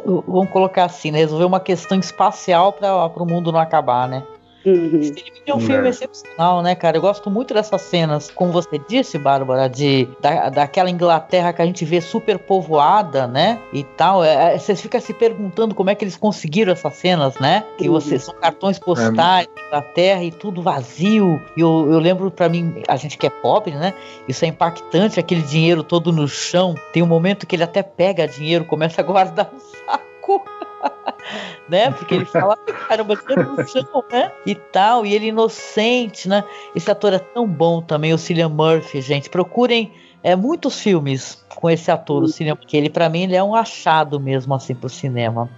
[0.05, 1.19] vamos colocar assim, né?
[1.19, 4.23] Resolver uma questão espacial para o mundo não acabar, né?
[4.65, 5.13] Uhum.
[5.45, 5.89] É um filme é.
[5.89, 6.97] excepcional, né, cara?
[6.97, 11.65] Eu gosto muito dessas cenas, como você disse, Bárbara, de, da, daquela Inglaterra que a
[11.65, 13.59] gente vê super povoada, né?
[13.71, 14.23] E tal.
[14.23, 17.63] É, é, você fica se perguntando como é que eles conseguiram essas cenas, né?
[17.77, 17.93] Que uhum.
[17.93, 19.67] você são cartões postais é.
[19.67, 21.39] Inglaterra e tudo vazio.
[21.55, 23.93] E eu, eu lembro para mim, a gente que é pobre, né?
[24.27, 26.73] Isso é impactante, aquele dinheiro todo no chão.
[26.91, 30.43] Tem um momento que ele até pega dinheiro, começa a guardar no saco.
[31.69, 31.91] né?
[31.91, 34.31] Porque ele fala, caramba, no chão, né?
[34.45, 36.43] E tal, e ele inocente, né?
[36.75, 39.29] Esse ator é tão bom também, o Cillian Murphy, gente.
[39.29, 39.91] Procurem
[40.23, 43.55] é, muitos filmes com esse ator, o Cillian, porque ele, para mim, ele é um
[43.55, 45.49] achado mesmo, assim, pro cinema.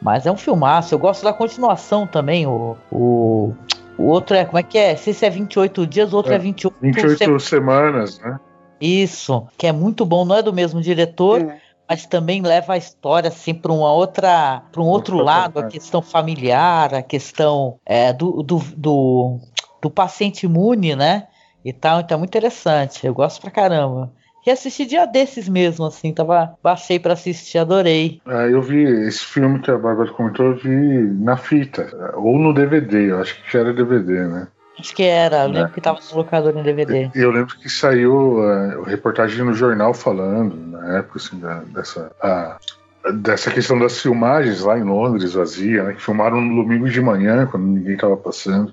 [0.00, 0.94] Mas é um filmaço.
[0.94, 3.54] Eu gosto da continuação também, o, o,
[3.96, 4.94] o outro é, como é que é?
[4.96, 8.38] Se esse é 28 dias, o outro é, é 28, 28 semanas, né?
[8.78, 12.76] Isso, que é muito bom, não é do mesmo diretor, é mas também leva a
[12.76, 18.12] história assim para uma outra, para um outro lado, a questão familiar, a questão é,
[18.12, 19.38] do, do, do,
[19.80, 21.28] do, paciente imune, né?
[21.64, 23.06] E tal, então é muito interessante.
[23.06, 24.12] Eu gosto pra caramba.
[24.46, 28.20] E assisti dia desses mesmo, assim, tava, baixei para assistir, adorei.
[28.24, 30.70] Ah, eu vi esse filme que a Bárbara comentou, eu vi
[31.20, 34.48] na fita, ou no DVD, eu acho que era DVD, né?
[34.78, 35.72] Acho que era, eu lembro é.
[35.72, 37.10] que estava no locador em DVD.
[37.14, 42.12] Eu lembro que saiu uh, reportagem no jornal falando, na época, assim, da, dessa.
[42.20, 42.58] A,
[43.14, 45.92] dessa questão das filmagens lá em Londres, vazia, né?
[45.94, 48.72] Que filmaram no domingo de manhã, quando ninguém estava passando.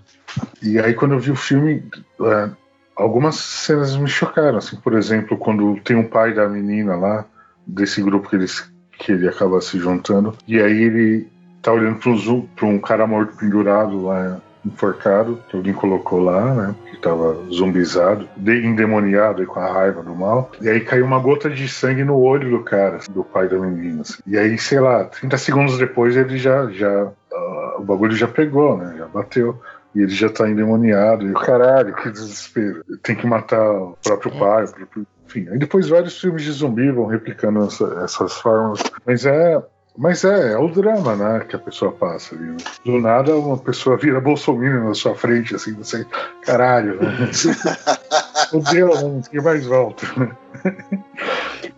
[0.62, 1.84] E aí, quando eu vi o filme,
[2.22, 2.50] é,
[2.96, 4.58] algumas cenas me chocaram.
[4.58, 7.26] Assim, por exemplo, quando tem um pai da menina lá,
[7.66, 11.28] desse grupo que, eles, que ele acaba se juntando, e aí ele
[11.62, 16.76] tá olhando para um, um cara morto pendurado lá enforcado, que alguém colocou lá, né?
[16.90, 20.52] Que tava zumbizado, endemoniado com a raiva do mal.
[20.62, 24.02] E aí caiu uma gota de sangue no olho do cara, do pai da menina.
[24.02, 24.22] Assim.
[24.26, 26.68] E aí, sei lá, 30 segundos depois ele já.
[26.70, 28.96] já uh, o bagulho já pegou, né?
[28.98, 29.60] Já bateu.
[29.96, 31.28] E ele já tá endemoniado.
[31.28, 32.84] E o caralho, que desespero.
[33.04, 36.92] Tem que matar o próprio pai, o próprio enfim, aí depois vários filmes de zumbi
[36.92, 38.84] vão replicando essa, essas formas.
[39.06, 39.60] Mas é,
[39.98, 42.46] mas é, é o drama, né, que a pessoa passa ali.
[42.46, 42.58] Né?
[42.84, 46.06] Do nada uma pessoa vira Bolsonaro na sua frente, assim, você,
[46.42, 47.30] caralho, né?
[48.72, 50.06] Deus, não tem mais volta.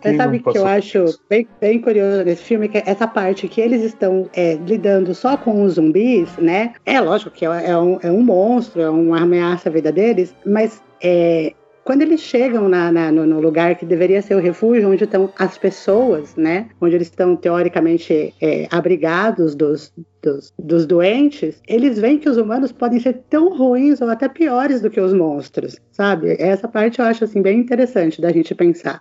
[0.02, 3.60] Você sabe que eu acho bem, bem curioso nesse filme, que é essa parte que
[3.60, 6.74] eles estão é, lidando só com os zumbis, né?
[6.84, 10.34] É lógico que é, é, um, é um monstro, é uma ameaça à vida deles,
[10.44, 11.54] mas é,
[11.86, 15.32] quando eles chegam na, na, no, no, lugar que deveria ser o refúgio, onde estão
[15.38, 16.68] as pessoas, né?
[16.80, 19.92] Onde eles estão teoricamente é, abrigados dos,
[20.26, 24.80] dos, dos doentes, eles veem que os humanos podem ser tão ruins ou até piores
[24.80, 26.36] do que os monstros, sabe?
[26.40, 29.00] Essa parte eu acho assim bem interessante da gente pensar.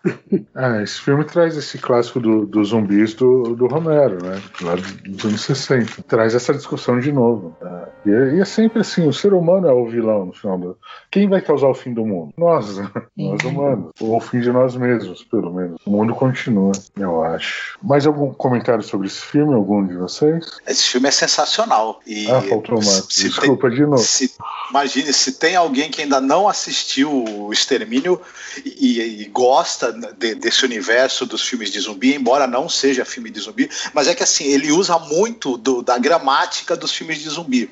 [0.54, 4.40] Ah, esse filme traz esse clássico dos do zumbis do, do Romero, né?
[4.62, 6.04] Lá dos anos 60.
[6.04, 7.56] Traz essa discussão de novo.
[7.60, 7.86] Né?
[8.06, 10.78] E, é, e, é, sempre assim: o ser humano é o vilão no final do.
[11.10, 12.34] Quem vai causar o fim do mundo?
[12.38, 12.92] Nós, né?
[13.18, 13.92] nós humanos.
[14.00, 15.80] Ou o fim de nós mesmos, pelo menos.
[15.86, 17.78] O mundo continua, eu acho.
[17.82, 19.54] Mais algum comentário sobre esse filme?
[19.54, 20.46] Algum de vocês?
[20.68, 22.00] Esse filme é sensacional.
[22.06, 23.08] E ah, faltou mais.
[23.08, 23.98] Desculpa tem, de novo.
[23.98, 24.32] Se,
[24.70, 28.20] imagine, se tem alguém que ainda não assistiu o Extermínio
[28.64, 33.40] e, e gosta de, desse universo dos filmes de zumbi, embora não seja filme de
[33.40, 37.70] zumbi, mas é que assim, ele usa muito do, da gramática dos filmes de zumbi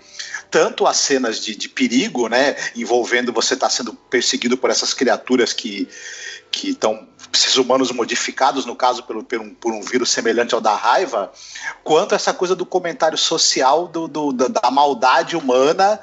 [0.53, 4.93] tanto as cenas de, de, perigo, né, envolvendo você estar tá sendo perseguido por essas
[4.93, 5.89] criaturas que
[6.51, 10.61] que estão esses humanos modificados, no caso, pelo, por, um, por um vírus semelhante ao
[10.61, 11.31] da raiva,
[11.83, 15.99] quanto essa coisa do comentário social do, do da, da maldade humana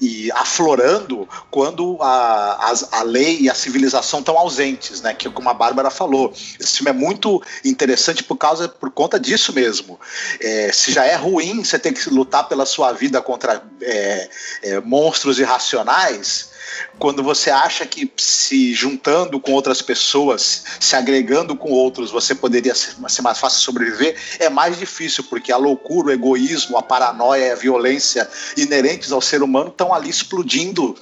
[0.00, 5.14] e aflorando quando a, a, a, lei e a civilização estão ausentes, né?
[5.14, 9.52] Que como a Bárbara falou, esse filme é muito interessante por causa por conta disso
[9.52, 9.98] mesmo.
[10.40, 14.30] É, se já é ruim você ter que lutar pela sua vida contra é,
[14.62, 16.47] é, monstros irracionais,
[16.98, 22.74] quando você acha que se juntando com outras pessoas, se agregando com outros, você poderia
[22.74, 27.46] ser, ser mais fácil sobreviver, é mais difícil, porque a loucura, o egoísmo, a paranoia
[27.46, 30.96] e a violência inerentes ao ser humano estão ali explodindo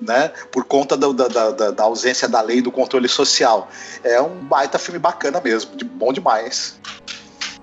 [0.00, 3.68] né, por conta da, da, da, da, ausência da lei do controle social.
[4.04, 6.78] É um baita filme bacana mesmo, de, bom demais.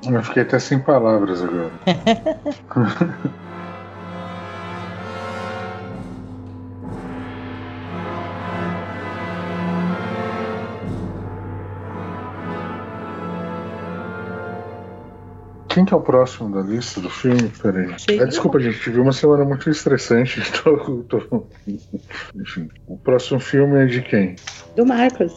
[0.04, 1.72] Eu fiquei até sem palavras agora.
[15.74, 17.52] Quem que é o próximo da lista do filme?
[17.60, 17.96] Peraí.
[18.08, 20.40] É, desculpa, gente, tive uma semana muito estressante.
[20.64, 20.78] Tô,
[21.10, 21.48] tô...
[22.36, 24.36] Enfim, o próximo filme é de quem?
[24.76, 25.34] Do Marcos.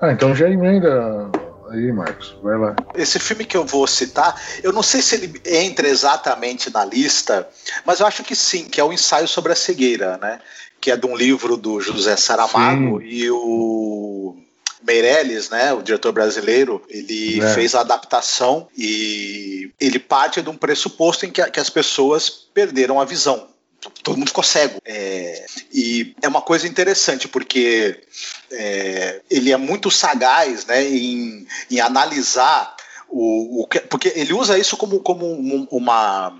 [0.00, 1.30] Ah, então já emenda
[1.70, 2.36] aí, Marcos.
[2.42, 2.74] Vai lá.
[2.96, 7.48] Esse filme que eu vou citar, eu não sei se ele entra exatamente na lista,
[7.84, 10.40] mas eu acho que sim, que é o ensaio sobre a cegueira, né?
[10.80, 13.06] Que é de um livro do José Saramago sim.
[13.06, 14.05] e o
[14.86, 17.54] Meirelles, né, o diretor brasileiro, ele é.
[17.54, 23.00] fez a adaptação e ele parte de um pressuposto em que, que as pessoas perderam
[23.00, 23.48] a visão
[24.02, 24.80] todo mundo ficou cego.
[24.84, 28.00] É, e é uma coisa interessante, porque
[28.50, 32.74] é, ele é muito sagaz né, em, em analisar
[33.08, 36.36] o, o que, porque ele usa isso como, como um, uma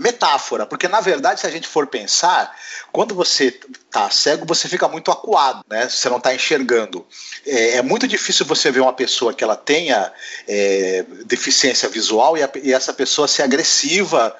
[0.00, 2.56] metáfora, porque na verdade, se a gente for pensar,
[2.90, 3.50] quando você
[3.90, 5.88] tá cego, você fica muito acuado, né?
[5.88, 7.06] Você não está enxergando.
[7.46, 10.10] É, é, muito difícil você ver uma pessoa que ela tenha
[10.48, 14.34] é, deficiência visual e, a, e, essa pessoa ser agressiva,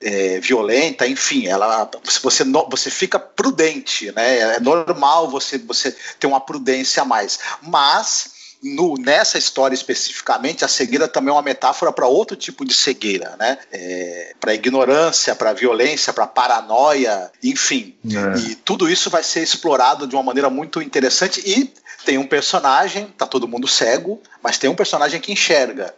[0.00, 1.90] é, violenta, enfim, ela,
[2.22, 4.56] você, você fica prudente, né?
[4.56, 8.31] É normal você, você ter uma prudência a mais, mas
[8.62, 13.34] no, nessa história especificamente, a cegueira também é uma metáfora para outro tipo de cegueira,
[13.38, 13.58] né?
[13.72, 17.94] É, para ignorância, para violência, para paranoia, enfim.
[18.04, 18.38] É.
[18.38, 21.72] E tudo isso vai ser explorado de uma maneira muito interessante e
[22.04, 25.94] tem um personagem, tá todo mundo cego, mas tem um personagem que enxerga.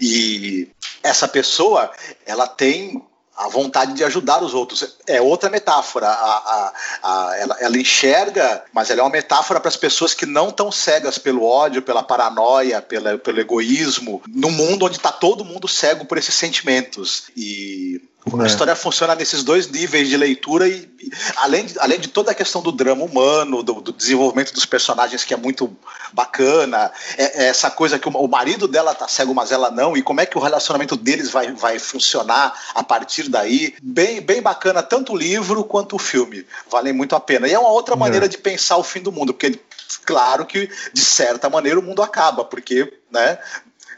[0.00, 0.68] E
[1.02, 1.90] essa pessoa,
[2.26, 3.02] ela tem
[3.40, 4.96] a vontade de ajudar os outros.
[5.06, 6.06] É outra metáfora.
[6.08, 6.72] A, a,
[7.02, 10.70] a, ela, ela, enxerga, mas ela é uma metáfora para as pessoas que não estão
[10.70, 16.04] cegas pelo ódio, pela paranoia, pela, pelo egoísmo, num mundo onde está todo mundo cego
[16.04, 17.30] por esses sentimentos.
[17.34, 18.02] E
[18.38, 18.46] a é.
[18.46, 22.34] história funciona nesses dois níveis de leitura e, e, além, de, além de toda a
[22.34, 25.74] questão do drama humano, do, do desenvolvimento dos personagens que é muito
[26.12, 29.96] bacana, é, é essa coisa que o, o, marido dela tá cego, mas ela não,
[29.96, 33.74] e como é que o relacionamento deles vai, vai funcionar a partir daí.
[33.82, 36.46] Bem, bem bacana, tanto o livro quanto o filme.
[36.70, 37.48] Valem muito a pena.
[37.48, 37.98] E é uma outra é.
[37.98, 39.58] maneira de pensar o fim do mundo, porque
[40.04, 43.38] claro que, de certa maneira, o mundo acaba, porque né,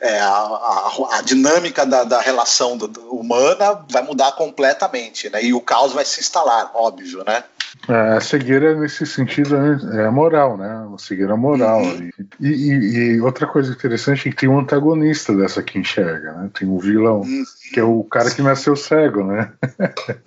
[0.03, 5.45] é, a, a, a, dinâmica da, da relação do, do humana vai mudar completamente, né?
[5.45, 7.45] E o caos vai se instalar, óbvio, né?
[7.89, 10.75] É, a cegueira nesse sentido é moral, né?
[10.87, 11.83] Uma cegueira moral.
[11.83, 12.11] Uhum.
[12.41, 16.51] E, e, e, outra coisa interessante é que tem um antagonista dessa que enxerga, né?
[16.53, 17.45] Tem um vilão, uhum.
[17.73, 19.53] que é o cara que nasceu cego, né?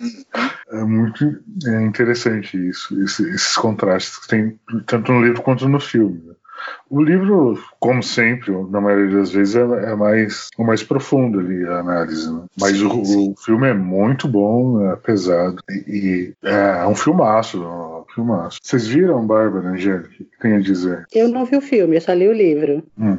[0.00, 0.80] Uhum.
[0.80, 6.22] é muito é interessante isso, esses contrastes que tem tanto no livro quanto no filme.
[6.26, 6.34] Né?
[6.88, 11.64] O livro, como sempre, na maioria das vezes, é, é mais, é mais profundo ali
[11.66, 12.32] a análise.
[12.32, 12.44] Né?
[12.58, 13.32] Mas sim, o, sim.
[13.32, 15.58] o, filme é muito bom, é pesado.
[15.70, 17.62] E, e é um filmaço.
[17.62, 18.58] Um filmaço.
[18.62, 20.08] Vocês viram, Bárbara, Angélica?
[20.08, 21.06] O que tem a dizer?
[21.12, 22.82] Eu não vi o filme, eu só li o livro.
[22.98, 23.18] Hum.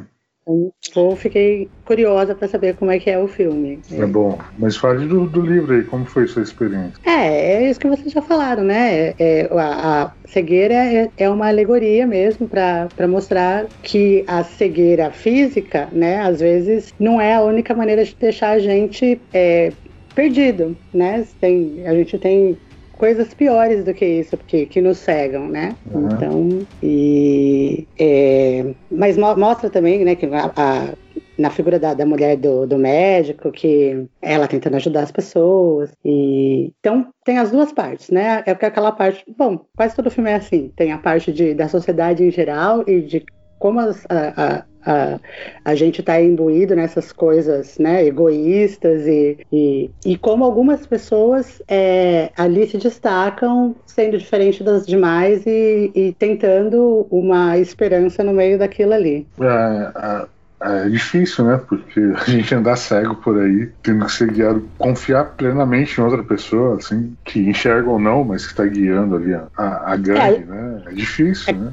[0.88, 3.80] Então, fiquei curiosa para saber como é que é o filme.
[3.92, 4.38] É bom.
[4.58, 6.94] Mas fale do, do, livro aí, como foi sua experiência?
[7.04, 9.14] É, é isso que vocês já falaram, né?
[9.18, 15.88] É, a, a, cegueira é, é, uma alegoria mesmo para mostrar que a cegueira física,
[15.92, 19.72] né, às vezes não é a única maneira de deixar a gente é,
[20.14, 21.24] perdido, né?
[21.40, 22.58] Tem, a gente tem
[22.98, 25.74] coisas piores do que isso, porque que nos cegam, né?
[25.90, 26.08] Uhum.
[26.12, 30.94] Então, e é, mas mo mostra também, né, que a, a
[31.38, 35.92] na figura da, da mulher do, do, médico, que ela tentando ajudar as pessoas.
[36.04, 38.42] E então tem as duas partes, né?
[38.44, 40.72] É porque aquela parte, bom, quase todo filme é assim.
[40.74, 43.24] Tem a parte de, da sociedade em geral e de
[43.58, 45.20] como as, a, a,
[45.64, 52.30] a gente está imbuído nessas coisas né, egoístas e, e, e como algumas pessoas é,
[52.36, 58.94] ali se destacam sendo diferente das demais e, e, tentando uma esperança no meio daquilo
[58.94, 59.26] ali.
[59.40, 60.26] É,
[60.62, 61.60] é, é difícil, né?
[61.68, 66.22] Porque a gente andar cego por aí, tendo que ser guiado, confiar plenamente em outra
[66.22, 70.42] pessoa, assim, que enxerga ou não, mas que está guiando ali a, a, a gangue,
[70.42, 70.82] é, né?
[70.86, 71.72] É difícil, né?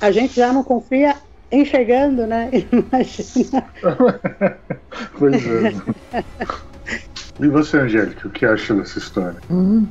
[0.00, 1.16] A gente já não confia
[1.50, 2.50] enxergando, né?
[2.72, 3.64] Imagina.
[5.18, 5.74] pois é.
[7.40, 9.36] E você, Angélica, o que acha dessa história?
[9.50, 9.86] Hum.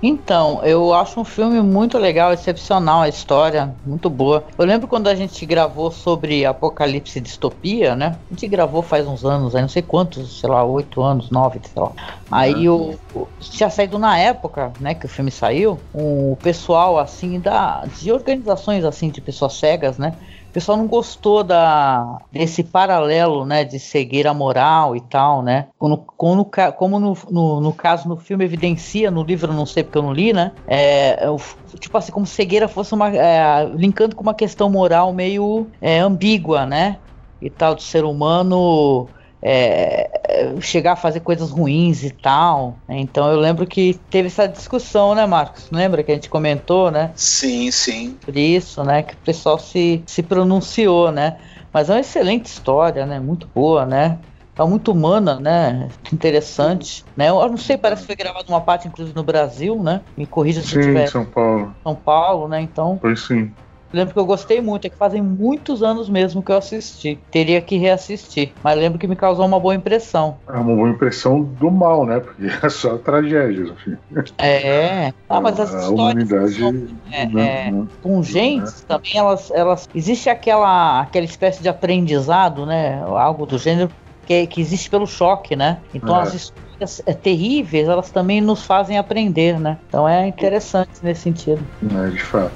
[0.00, 4.46] Então, eu acho um filme muito legal, excepcional, a história muito boa.
[4.56, 8.20] Eu lembro quando a gente gravou sobre Apocalipse e Distopia, né?
[8.30, 11.60] A gente gravou faz uns anos, aí não sei quantos, sei lá, oito anos, nove,
[11.64, 11.92] sei lá.
[12.30, 17.40] Aí o, o, tinha saído na época, né, que o filme saiu, o pessoal assim
[17.40, 20.16] da de organizações assim de pessoas cegas, né?
[20.48, 25.66] O pessoal não gostou da, desse paralelo, né, de cegueira moral e tal, né?
[25.78, 29.98] Como, como, como no, no, no, caso no filme evidencia, no livro não sei porque
[29.98, 30.52] eu não li, né?
[30.66, 31.36] É, é
[31.78, 33.14] tipo assim, como cegueira fosse uma.
[33.14, 36.98] É, linkando com uma questão moral meio é, ambígua, né?
[37.40, 39.08] E tal, do ser humano
[39.42, 42.78] é, chegar a fazer coisas ruins e tal.
[42.88, 42.98] Né?
[42.98, 45.68] Então eu lembro que teve essa discussão, né, Marcos?
[45.70, 47.12] Lembra que a gente comentou, né?
[47.14, 48.16] Sim, sim.
[48.24, 51.38] Por isso, né, que o pessoal se, se pronunciou, né?
[51.72, 53.20] Mas é uma excelente história, né?
[53.20, 54.18] Muito boa, né?
[54.58, 55.88] É muito humana, né?
[56.12, 57.28] Interessante, né?
[57.28, 60.00] Eu não sei, parece que foi gravado uma parte, inclusive, no Brasil, né?
[60.16, 61.06] Me corrija se sim, eu tiver.
[61.06, 61.74] São Paulo.
[61.84, 62.60] São Paulo, né?
[62.60, 62.98] Então.
[63.00, 63.52] Foi sim
[63.92, 67.18] lembro que eu gostei muito, é que fazem muitos anos mesmo que eu assisti.
[67.30, 68.52] Teria que reassistir.
[68.62, 70.36] Mas lembro que me causou uma boa impressão.
[70.48, 72.20] É uma boa impressão do mal, né?
[72.20, 73.96] Porque é só tragédias, enfim.
[74.38, 75.12] É.
[75.28, 77.72] Ah, mas as a histórias humanidade, são, é, é,
[78.02, 78.86] pungentes né?
[78.88, 79.88] também, elas, elas.
[79.94, 83.02] Existe aquela, aquela espécie de aprendizado, né?
[83.02, 83.90] Algo do gênero
[84.26, 85.78] que, que existe pelo choque, né?
[85.94, 86.22] Então é.
[86.22, 89.78] as histórias é, terríveis, elas também nos fazem aprender, né?
[89.88, 91.62] Então é interessante nesse sentido.
[91.82, 92.52] É, de fato.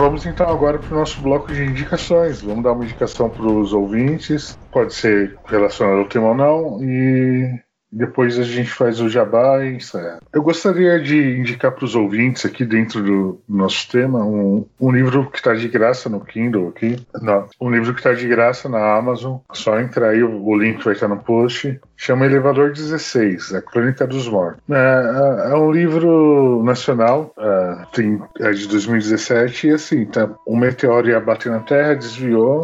[0.00, 2.40] Vamos então agora para o nosso bloco de indicações.
[2.40, 7.60] Vamos dar uma indicação para os ouvintes, pode ser relacionado ao tema ou não, e
[7.92, 10.20] depois a gente faz o jabá e encerra.
[10.32, 15.28] Eu gostaria de indicar para os ouvintes aqui dentro do nosso tema um, um livro
[15.30, 16.96] que está de graça no Kindle aqui.
[17.20, 19.38] Não, um livro que está de graça na Amazon.
[19.52, 21.80] Só entrar aí, o link vai estar no post.
[21.96, 24.62] Chama Elevador 16, A Crônica dos Mortos.
[24.70, 30.56] É, é, é um livro nacional, é, tem, é de 2017 e assim, tá, um
[30.56, 32.62] meteoro ia bater na Terra, desviou,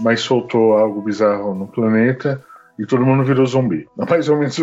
[0.00, 2.42] mas soltou algo bizarro no planeta
[2.78, 3.88] e todo mundo virou zumbi.
[3.96, 4.58] Mais ou menos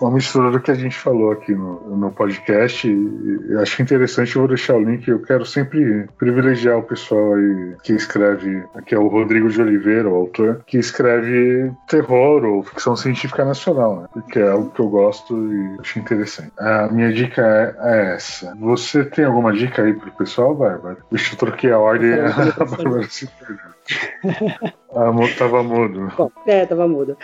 [0.00, 2.88] uma mistura do que a gente falou aqui no, no podcast.
[2.88, 5.08] E acho interessante, eu vou deixar o link.
[5.08, 10.08] Eu quero sempre privilegiar o pessoal aí que escreve, que é o Rodrigo de Oliveira,
[10.08, 14.08] o autor, que escreve terror ou ficção científica nacional, né?
[14.12, 16.52] Porque é algo que eu gosto e acho interessante.
[16.58, 18.54] A minha dica é, é essa.
[18.60, 20.98] Você tem alguma dica aí pro pessoal, Bárbara?
[21.10, 22.12] Deixa eu troquei a ordem.
[22.12, 22.28] A
[22.64, 23.76] Bárbara se perdeu.
[25.38, 26.12] Tava mudo.
[26.16, 27.16] Bom, é, tava mudo.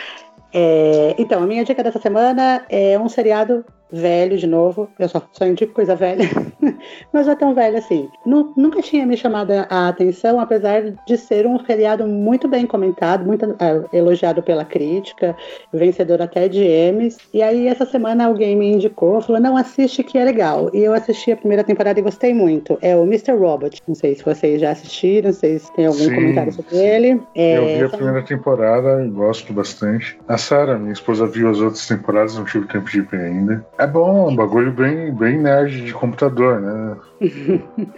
[0.53, 4.88] É, então, a minha dica dessa semana é um seriado velho de novo.
[4.99, 6.28] Eu só, só indico coisa velha,
[7.12, 8.09] mas não é tão velho assim.
[8.24, 13.45] nunca tinha me chamado a atenção, apesar de ser um seriado muito bem comentado, muito
[13.59, 15.36] é, elogiado pela crítica,
[15.72, 17.18] vencedor até de Emmys.
[17.34, 20.70] E aí, essa semana, alguém me indicou, falou: não, assiste que é legal.
[20.72, 22.78] E eu assisti a primeira temporada e gostei muito.
[22.80, 23.32] É o Mr.
[23.32, 23.82] Robot.
[23.86, 27.20] Não sei se vocês já assistiram, não sei se tem algum sim, comentário sobre ele.
[27.34, 30.18] É, eu vi a primeira temporada e gosto bastante.
[30.28, 33.66] A Sarah, minha esposa, viu as outras temporadas, não tive tempo de ver ainda.
[33.83, 36.97] É bom, um bagulho bem, bem nerd de computador, né?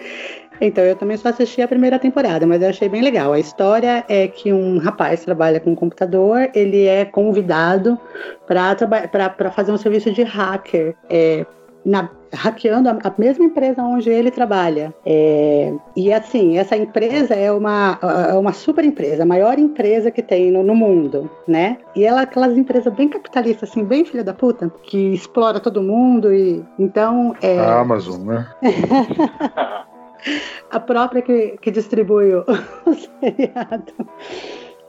[0.59, 3.35] então, eu também só assisti a primeira temporada, mas eu achei bem legal.
[3.35, 7.99] A história é que um rapaz trabalha com computador, ele é convidado
[8.47, 10.95] para fazer um serviço de hacker.
[11.11, 11.45] É,
[11.85, 14.95] na, hackeando a, a, mesma empresa onde ele trabalha.
[15.05, 17.99] É, e assim, essa empresa é uma,
[18.30, 21.78] é uma super empresa, a maior empresa que tem no, no, mundo, né?
[21.95, 25.82] E ela é aquelas empresas bem capitalistas, assim, bem filha da puta, que explora todo
[25.82, 27.35] mundo e então.
[27.41, 27.59] É...
[27.59, 28.49] A Amazon, né?
[30.70, 32.45] a própria que, que distribui o,
[32.87, 33.93] o seriado.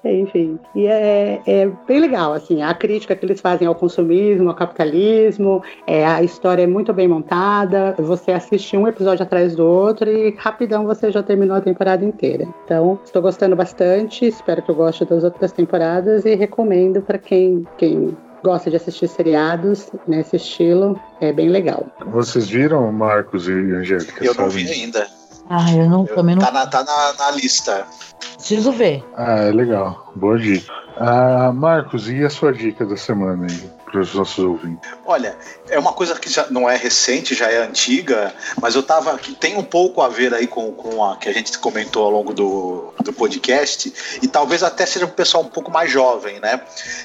[0.05, 4.55] Enfim, e é, é, bem legal, assim, a crítica que eles fazem ao consumismo, ao
[4.55, 10.09] capitalismo, é, a história é muito bem montada, você assiste um episódio atrás do outro
[10.09, 12.47] e rapidão você já terminou a temporada inteira.
[12.63, 17.65] Então, estou gostando bastante, espero que eu goste das outras temporadas e recomendo para quem,
[17.77, 21.87] quem gosta de assistir seriados nesse estilo, é bem legal.
[22.05, 24.23] Vocês viram, Marcos e Angélica?
[24.23, 25.07] Eu não vi ainda.
[25.49, 26.43] Ah, eu não, eu, também não.
[26.43, 27.85] Tá na, tá na, na lista.
[28.33, 29.03] Preciso ver.
[29.15, 30.11] Ah, é legal.
[30.15, 30.71] Boa dica.
[30.97, 33.69] Ah, Marcos, e a sua dica da semana aí?
[33.85, 34.89] Para os nossos ouvintes.
[35.05, 35.37] Olha,
[35.69, 39.17] é uma coisa que já não é recente, já é antiga, mas eu tava.
[39.39, 42.33] tem um pouco a ver aí com, com a que a gente comentou ao longo
[42.33, 46.61] do, do podcast, e talvez até seja um pessoal um pouco mais jovem, né?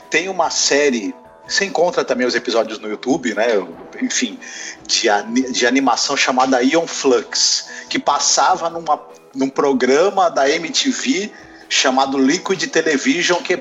[0.08, 1.14] Tem uma série
[1.50, 3.46] você encontra também os episódios no YouTube, né?
[4.00, 4.38] Enfim,
[4.86, 5.08] de,
[5.52, 9.00] de animação chamada Ion Flux, que passava numa,
[9.34, 11.32] num programa da MTV
[11.68, 13.56] chamado Liquid Television, que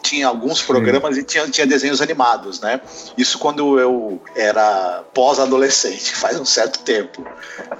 [0.00, 1.20] tinha alguns programas Sim.
[1.22, 2.80] e tinha, tinha desenhos animados, né?
[3.16, 7.26] Isso quando eu era pós-adolescente, faz um certo tempo,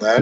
[0.01, 0.17] né?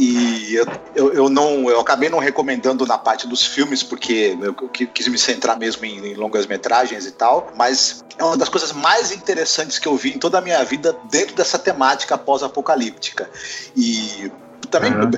[0.00, 4.54] E eu, eu, eu, não, eu acabei não recomendando na parte dos filmes, porque eu
[4.68, 8.70] quis me centrar mesmo em, em longas metragens e tal, mas é uma das coisas
[8.70, 13.28] mais interessantes que eu vi em toda a minha vida dentro dessa temática pós-apocalíptica.
[13.76, 14.30] E
[14.70, 15.10] também uhum.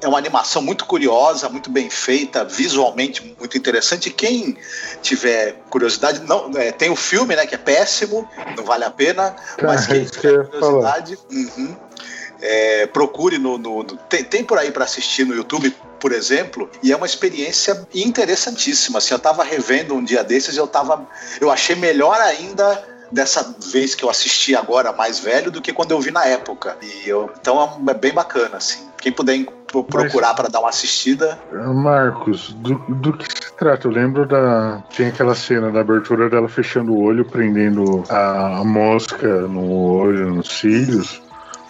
[0.00, 4.08] é uma animação muito curiosa, muito bem feita, visualmente muito interessante.
[4.08, 4.56] Quem
[5.02, 9.34] tiver curiosidade, não, é, tem o filme, né, que é péssimo, não vale a pena,
[9.60, 11.76] mas quem tiver curiosidade, uhum,
[12.42, 16.68] é, procure no, no, no tem, tem, por aí para assistir no YouTube, por exemplo,
[16.82, 18.98] e é uma experiência interessantíssima.
[18.98, 21.06] Assim, eu estava revendo um dia desses, e eu tava,
[21.40, 25.92] eu achei melhor ainda dessa vez que eu assisti agora mais velho do que quando
[25.92, 26.76] eu vi na época.
[26.82, 28.88] E eu, então é bem bacana, assim.
[28.98, 31.38] Quem puder procurar para dar uma assistida.
[31.52, 33.88] Marcos, do, do que se trata?
[33.88, 34.82] Eu lembro da.
[34.96, 40.58] Tem aquela cena da abertura dela fechando o olho, prendendo a mosca no olho, nos
[40.58, 41.20] cílios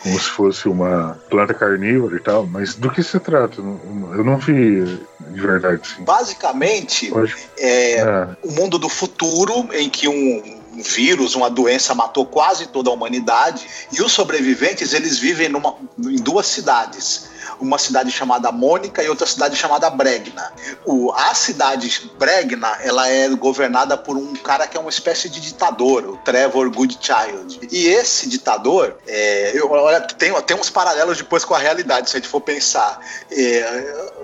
[0.03, 3.61] como se fosse uma planta carnívora e tal, mas do que se trata?
[3.61, 4.85] Eu não vi
[5.21, 5.87] de verdade.
[5.87, 6.05] Sim.
[6.05, 7.13] Basicamente,
[7.59, 12.67] é, é o mundo do futuro em que um um vírus, uma doença matou quase
[12.67, 17.31] toda a humanidade e os sobreviventes eles vivem numa, em duas cidades
[17.61, 20.53] uma cidade chamada Mônica e outra cidade chamada Bregna.
[20.85, 25.41] O, a cidade Bregna ela é governada por um cara que é uma espécie de
[25.41, 27.61] ditador, o Trevor Goodchild.
[27.71, 32.17] E esse ditador, é, eu, olha, tem, tem uns paralelos depois com a realidade, se
[32.17, 33.01] a gente for pensar.
[33.31, 34.23] É,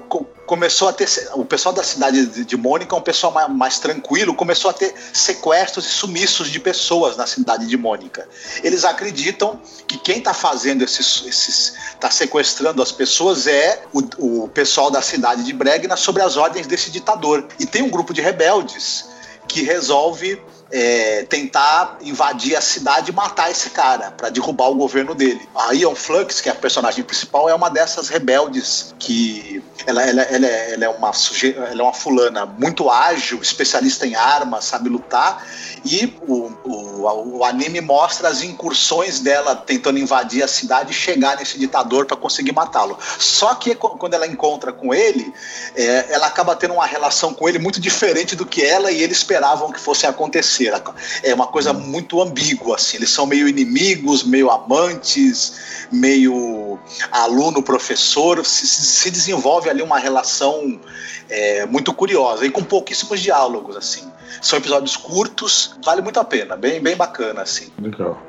[0.48, 1.06] começou a ter.
[1.34, 5.84] O pessoal da cidade de Mônica, um pessoal mais, mais, tranquilo, começou a ter sequestros
[5.84, 8.26] e sumiços de pessoas na cidade de Mônica.
[8.64, 11.22] Eles acreditam que quem está fazendo esses.
[11.26, 16.36] esses está sequestrando as pessoas é o, o pessoal da cidade de Bregna sobre as
[16.36, 17.46] ordens desse ditador.
[17.60, 19.04] E tem um grupo de rebeldes
[19.46, 20.40] que resolve
[20.70, 25.40] é, tentar invadir a cidade e matar esse cara para derrubar o governo dele.
[25.54, 30.22] A Ion Flux, que é a personagem principal, é uma dessas rebeldes que ela, ela,
[30.22, 31.54] ela, é, ela é uma suje...
[31.56, 35.44] ela é uma fulana muito ágil, especialista em armas, sabe lutar
[35.84, 41.36] e o, o, o anime mostra as incursões dela tentando invadir a cidade e chegar
[41.36, 42.98] nesse ditador para conseguir matá-lo.
[43.18, 45.32] Só que quando ela encontra com ele,
[45.74, 49.12] é, ela acaba tendo uma relação com ele muito diferente do que ela e ele
[49.12, 52.96] esperavam que fosse acontecer é uma coisa muito ambígua, assim.
[52.96, 56.78] Eles são meio inimigos, meio amantes, meio
[57.10, 58.44] aluno-professor.
[58.44, 60.80] Se, se, desenvolve ali uma relação
[61.28, 64.10] é, muito curiosa e com pouquíssimos diálogos, assim.
[64.40, 67.70] São episódios curtos, vale muito a pena, bem, bem bacana, assim.
[67.80, 68.20] Legal.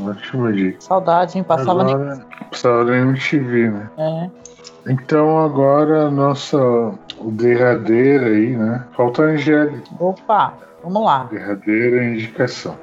[0.00, 0.76] Ótimo dia.
[0.80, 1.44] Saudade, hein?
[1.44, 2.48] Passava agora, nem...
[2.50, 3.90] Passava na MTV, né?
[3.98, 4.46] É.
[4.88, 8.84] Então agora a nossa o derradeira aí, né?
[8.96, 9.82] Falta a Angélica.
[9.98, 10.54] Opa!
[10.86, 11.24] Vamos lá.
[11.24, 12.78] Derradeira indicação.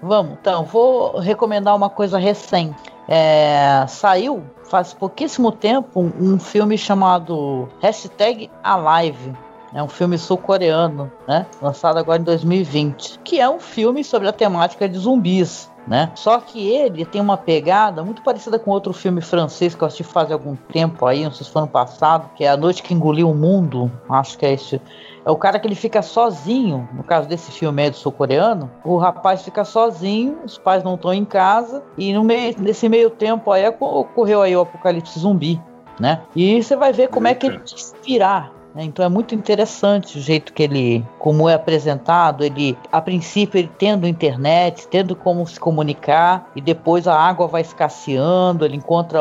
[0.00, 2.80] Vamos, então, vou recomendar uma coisa recente.
[3.08, 9.32] É, saiu faz pouquíssimo tempo um, um filme chamado Hashtag Alive.
[9.74, 11.46] É um filme sul-coreano, né?
[11.60, 13.18] Lançado agora em 2020.
[13.24, 15.68] Que é um filme sobre a temática de zumbis.
[15.86, 16.12] Né?
[16.14, 20.04] Só que ele tem uma pegada muito parecida com outro filme francês que eu assisti
[20.04, 22.92] faz algum tempo aí, não sei se foi ano passado, que é A Noite que
[22.92, 23.90] Engoliu o Mundo.
[24.06, 24.78] Acho que é esse
[25.24, 28.96] é o cara que ele fica sozinho, no caso desse filme aí do sul-coreano, o
[28.96, 33.50] rapaz fica sozinho, os pais não estão em casa, e no meio, nesse meio tempo
[33.50, 35.60] aí ocorreu aí o apocalipse zumbi,
[35.98, 36.22] né?
[36.34, 38.84] E você vai ver como é que ele se inspirar né?
[38.84, 43.70] então é muito interessante o jeito que ele, como é apresentado, ele, a princípio, ele
[43.78, 49.20] tendo internet, tendo como se comunicar, e depois a água vai escasseando, ele encontra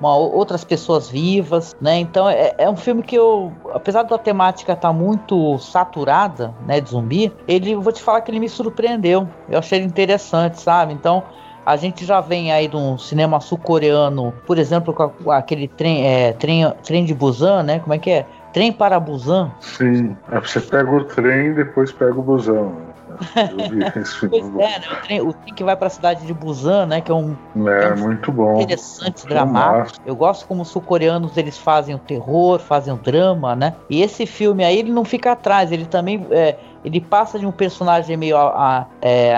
[0.00, 1.98] uma, outras pessoas vivas, né?
[1.98, 6.80] Então é, é, um filme que eu, apesar da temática estar tá muito saturada, né,
[6.80, 9.28] de zumbi, ele, vou te falar que ele me surpreendeu.
[9.48, 10.92] Eu achei ele interessante, sabe?
[10.92, 11.22] Então
[11.64, 16.32] a gente já vem aí de um cinema sul-coreano, por exemplo, com aquele trem, é,
[16.32, 17.78] trem, trem de Busan, né?
[17.78, 18.26] Como é que é?
[18.54, 19.50] Trem para Busan.
[19.60, 22.87] Sim, é, você pega o trem e depois pega o busão.
[24.28, 24.86] pois é, né?
[24.90, 27.00] o, trem, o trem que vai para a cidade de Busan, né?
[27.00, 27.36] Que é um.
[27.66, 28.60] É, é muito bom.
[28.60, 29.98] Interessante, dramático.
[30.06, 33.74] Eu gosto como os sul-coreanos eles fazem o terror, fazem o drama, né?
[33.90, 36.26] E esse filme aí ele não fica atrás, ele também.
[36.30, 39.36] É, ele passa de um personagem meio, a, é,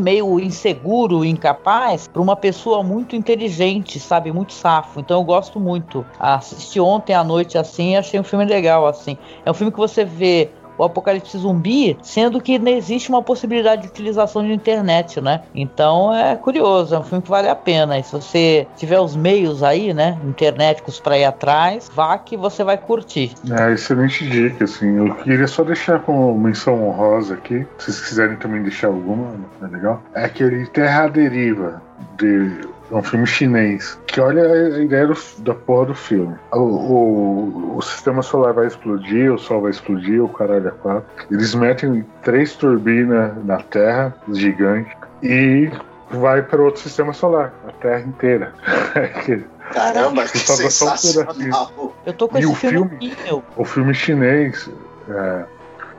[0.00, 5.00] meio inseguro, incapaz, para uma pessoa muito inteligente, sabe, muito safo.
[5.00, 6.04] Então eu gosto muito.
[6.18, 9.16] Assisti ontem à noite assim, achei um filme legal assim.
[9.44, 13.82] É um filme que você vê o apocalipse zumbi, sendo que não existe uma possibilidade
[13.82, 15.42] de utilização de internet, né?
[15.54, 17.98] Então é curioso, é um filme que vale a pena.
[17.98, 22.64] E se você tiver os meios aí, né, internéticos para ir atrás, vá que você
[22.64, 23.32] vai curtir.
[23.50, 24.96] É, excelente dica, assim.
[24.96, 29.66] Eu queria só deixar como menção honrosa aqui, se vocês quiserem também deixar alguma, é
[29.66, 30.02] legal.
[30.14, 31.82] É aquele Terra Deriva
[32.18, 33.98] de é um filme chinês.
[34.06, 36.36] Que olha a ideia do, da porra do filme.
[36.52, 41.04] O, o, o, sistema solar vai explodir, o sol vai explodir, o caralho é quatro.
[41.30, 44.92] Eles metem três turbinas na Terra, gigantes,
[45.22, 45.70] e
[46.10, 48.52] vai para outro sistema solar, a Terra inteira.
[49.72, 51.94] Caramba, que sensacional.
[52.04, 54.68] Eu tô com e esse filme, filme aqui, O filme chinês
[55.08, 55.44] é,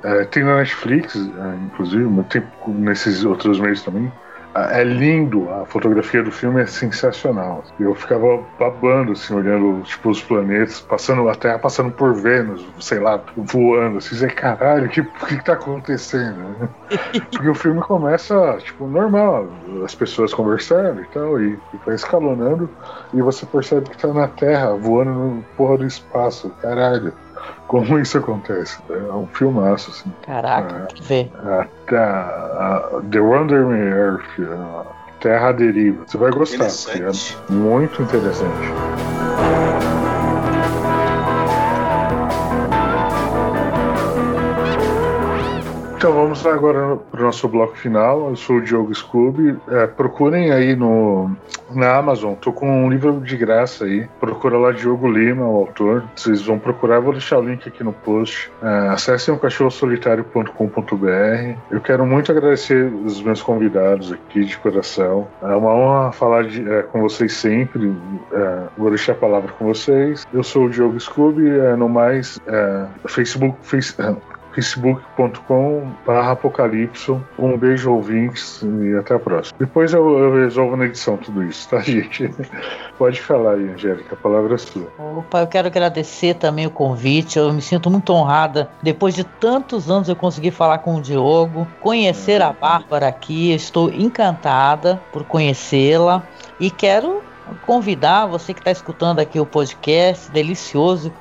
[0.03, 4.11] é, tem na Netflix, é, inclusive, mas tem nesses outros meios também
[4.55, 7.63] é lindo, a fotografia do filme é sensacional.
[7.79, 12.99] Eu ficava babando, assim, olhando tipo, os planetas, passando a Terra passando por Vênus, sei
[12.99, 16.69] lá, voando, assim, dizer, caralho, que, o que, que tá acontecendo?
[17.31, 19.47] Porque o filme começa, tipo, normal,
[19.83, 22.69] as pessoas conversando e tal, e, e vai escalonando,
[23.13, 27.13] e você percebe que tá na Terra, voando no porra do espaço, caralho
[27.73, 28.77] como isso acontece.
[28.87, 30.13] É um filmaço, assim.
[30.21, 31.31] Caraca, é, tem que ver.
[31.43, 34.21] É, a, The Wonder Earth,
[35.19, 36.03] Terra à Deriva.
[36.05, 38.71] Você vai gostar, é muito interessante.
[46.03, 48.27] Então vamos agora para o nosso bloco final.
[48.27, 49.57] Eu sou o Diogo Scooby.
[49.69, 51.31] É, procurem aí no,
[51.73, 52.33] na Amazon.
[52.33, 54.05] Tô com um livro de graça aí.
[54.19, 56.03] Procura lá Diogo Lima, o autor.
[56.13, 56.99] Vocês vão procurar.
[56.99, 58.51] Vou deixar o link aqui no post.
[58.61, 61.57] É, acessem o cachorrosolitário.com.br.
[61.71, 65.25] Eu quero muito agradecer os meus convidados aqui de coração.
[65.41, 67.95] É uma honra falar de, é, com vocês sempre.
[68.33, 70.27] É, vou deixar a palavra com vocês.
[70.33, 71.49] Eu sou o Diogo Scooby.
[71.49, 73.95] É, no mais, é, Facebook, face,
[74.53, 77.23] facebook.com apocalipso.
[77.37, 79.55] Um beijo, ouvintes, e até a próxima.
[79.59, 82.33] Depois eu, eu, resolvo na edição tudo isso, tá, gente?
[82.97, 84.87] Pode falar aí, Angélica, a palavra é sua.
[84.97, 88.69] Opa, eu quero agradecer também o convite, eu me sinto muito honrada.
[88.81, 93.89] Depois de tantos anos eu consegui falar com o Diogo, conhecer a Bárbara aqui, estou
[93.89, 96.23] encantada por conhecê-la
[96.59, 97.21] e quero
[97.65, 101.11] convidar você que está escutando aqui o podcast delicioso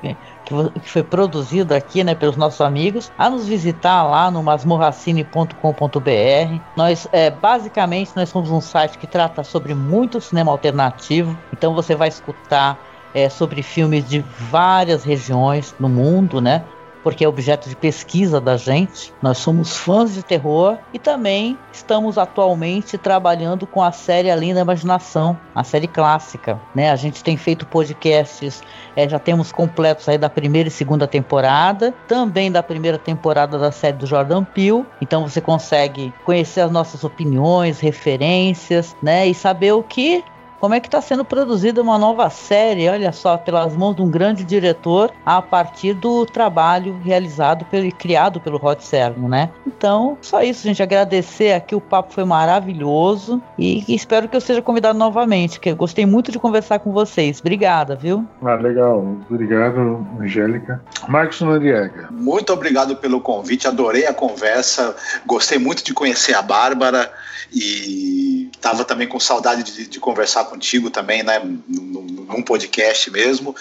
[0.81, 6.61] que foi produzido aqui, né, pelos nossos amigos, a nos visitar lá no masmorracine.com.br.
[6.75, 11.95] Nós, é, basicamente, nós somos um site que trata sobre muito cinema alternativo, então você
[11.95, 12.79] vai escutar
[13.13, 16.63] é, sobre filmes de várias regiões no mundo, né?
[17.03, 19.13] Porque é objeto de pesquisa da gente.
[19.21, 24.61] Nós somos fãs de terror e também estamos atualmente trabalhando com a série Além da
[24.61, 26.59] Imaginação, a série clássica.
[26.73, 26.89] Né?
[26.89, 28.63] A gente tem feito podcasts,
[28.95, 33.71] é, já temos completos aí da primeira e segunda temporada, também da primeira temporada da
[33.71, 34.85] série do Jordan Peele.
[35.01, 39.27] Então você consegue conhecer as nossas opiniões, referências, né?
[39.27, 40.23] E saber o que
[40.63, 44.09] como é que está sendo produzida uma nova série, olha só, pelas mãos de um
[44.09, 49.49] grande diretor, a partir do trabalho realizado pelo, e criado pelo Rod Sermo, né?
[49.67, 54.39] Então, só isso, gente, agradecer aqui, o papo foi maravilhoso e, e espero que eu
[54.39, 57.41] seja convidado novamente, que eu gostei muito de conversar com vocês.
[57.41, 58.25] Obrigada, viu?
[58.41, 59.05] Ah, legal.
[59.29, 60.81] Obrigado, Angélica.
[61.09, 62.07] Marcos Noriega.
[62.09, 64.95] Muito obrigado pelo convite, adorei a conversa,
[65.25, 67.11] gostei muito de conhecer a Bárbara
[67.51, 73.55] e estava também com saudade de, de, conversar contigo também, né, num, num podcast mesmo.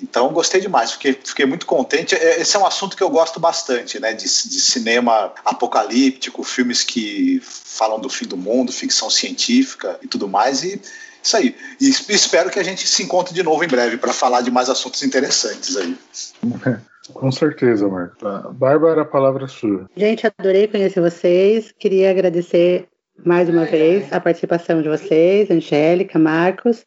[0.00, 2.14] Então gostei demais, fiquei, fiquei muito contente.
[2.14, 4.12] É, esse é um assunto que eu gosto bastante, né?
[4.12, 10.28] De, de, cinema apocalíptico, filmes que falam do fim do mundo, ficção científica e tudo
[10.28, 10.62] mais.
[10.62, 10.80] E
[11.22, 11.54] isso aí.
[11.80, 14.70] E espero que a gente se encontre de novo em breve para falar de mais
[14.70, 15.96] assuntos interessantes aí.
[17.12, 18.16] Com certeza, Marco.
[18.52, 19.88] Bárbara, a palavra é sua.
[19.96, 21.72] Gente, adorei conhecer vocês.
[21.78, 22.86] Queria agradecer
[23.24, 26.84] mais uma vez a participação de vocês, Angélica, Marcos.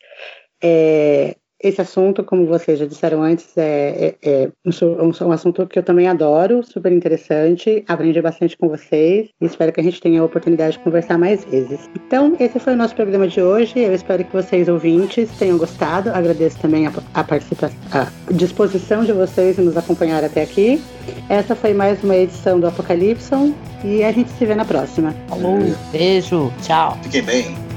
[0.63, 5.77] É, esse assunto, como vocês já disseram antes, é, é, é um, um, assunto que
[5.77, 7.83] eu também adoro, super interessante.
[7.88, 11.45] Aprendi bastante com vocês e espero que a gente tenha a oportunidade de conversar mais
[11.45, 11.89] vezes.
[11.95, 13.79] Então, esse foi o nosso programa de hoje.
[13.79, 16.09] Eu espero que vocês, ouvintes, tenham gostado.
[16.09, 20.81] Agradeço também a, a participação, a disposição de vocês em nos acompanhar até aqui.
[21.29, 25.15] Essa foi mais uma edição do Apocalipson e a gente se vê na próxima.
[25.27, 25.59] Falou,
[25.91, 26.97] beijo, tchau.
[27.03, 27.70] Fiquem bem.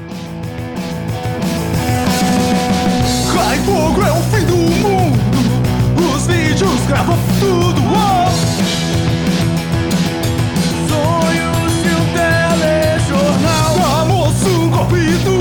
[3.64, 5.18] fogo é o fim do mundo.
[6.14, 7.82] Os vídeos gravam tudo.
[7.90, 8.30] Oh!
[10.88, 13.74] Sonhos de um telejornal.
[13.74, 15.33] Famoso um golpe do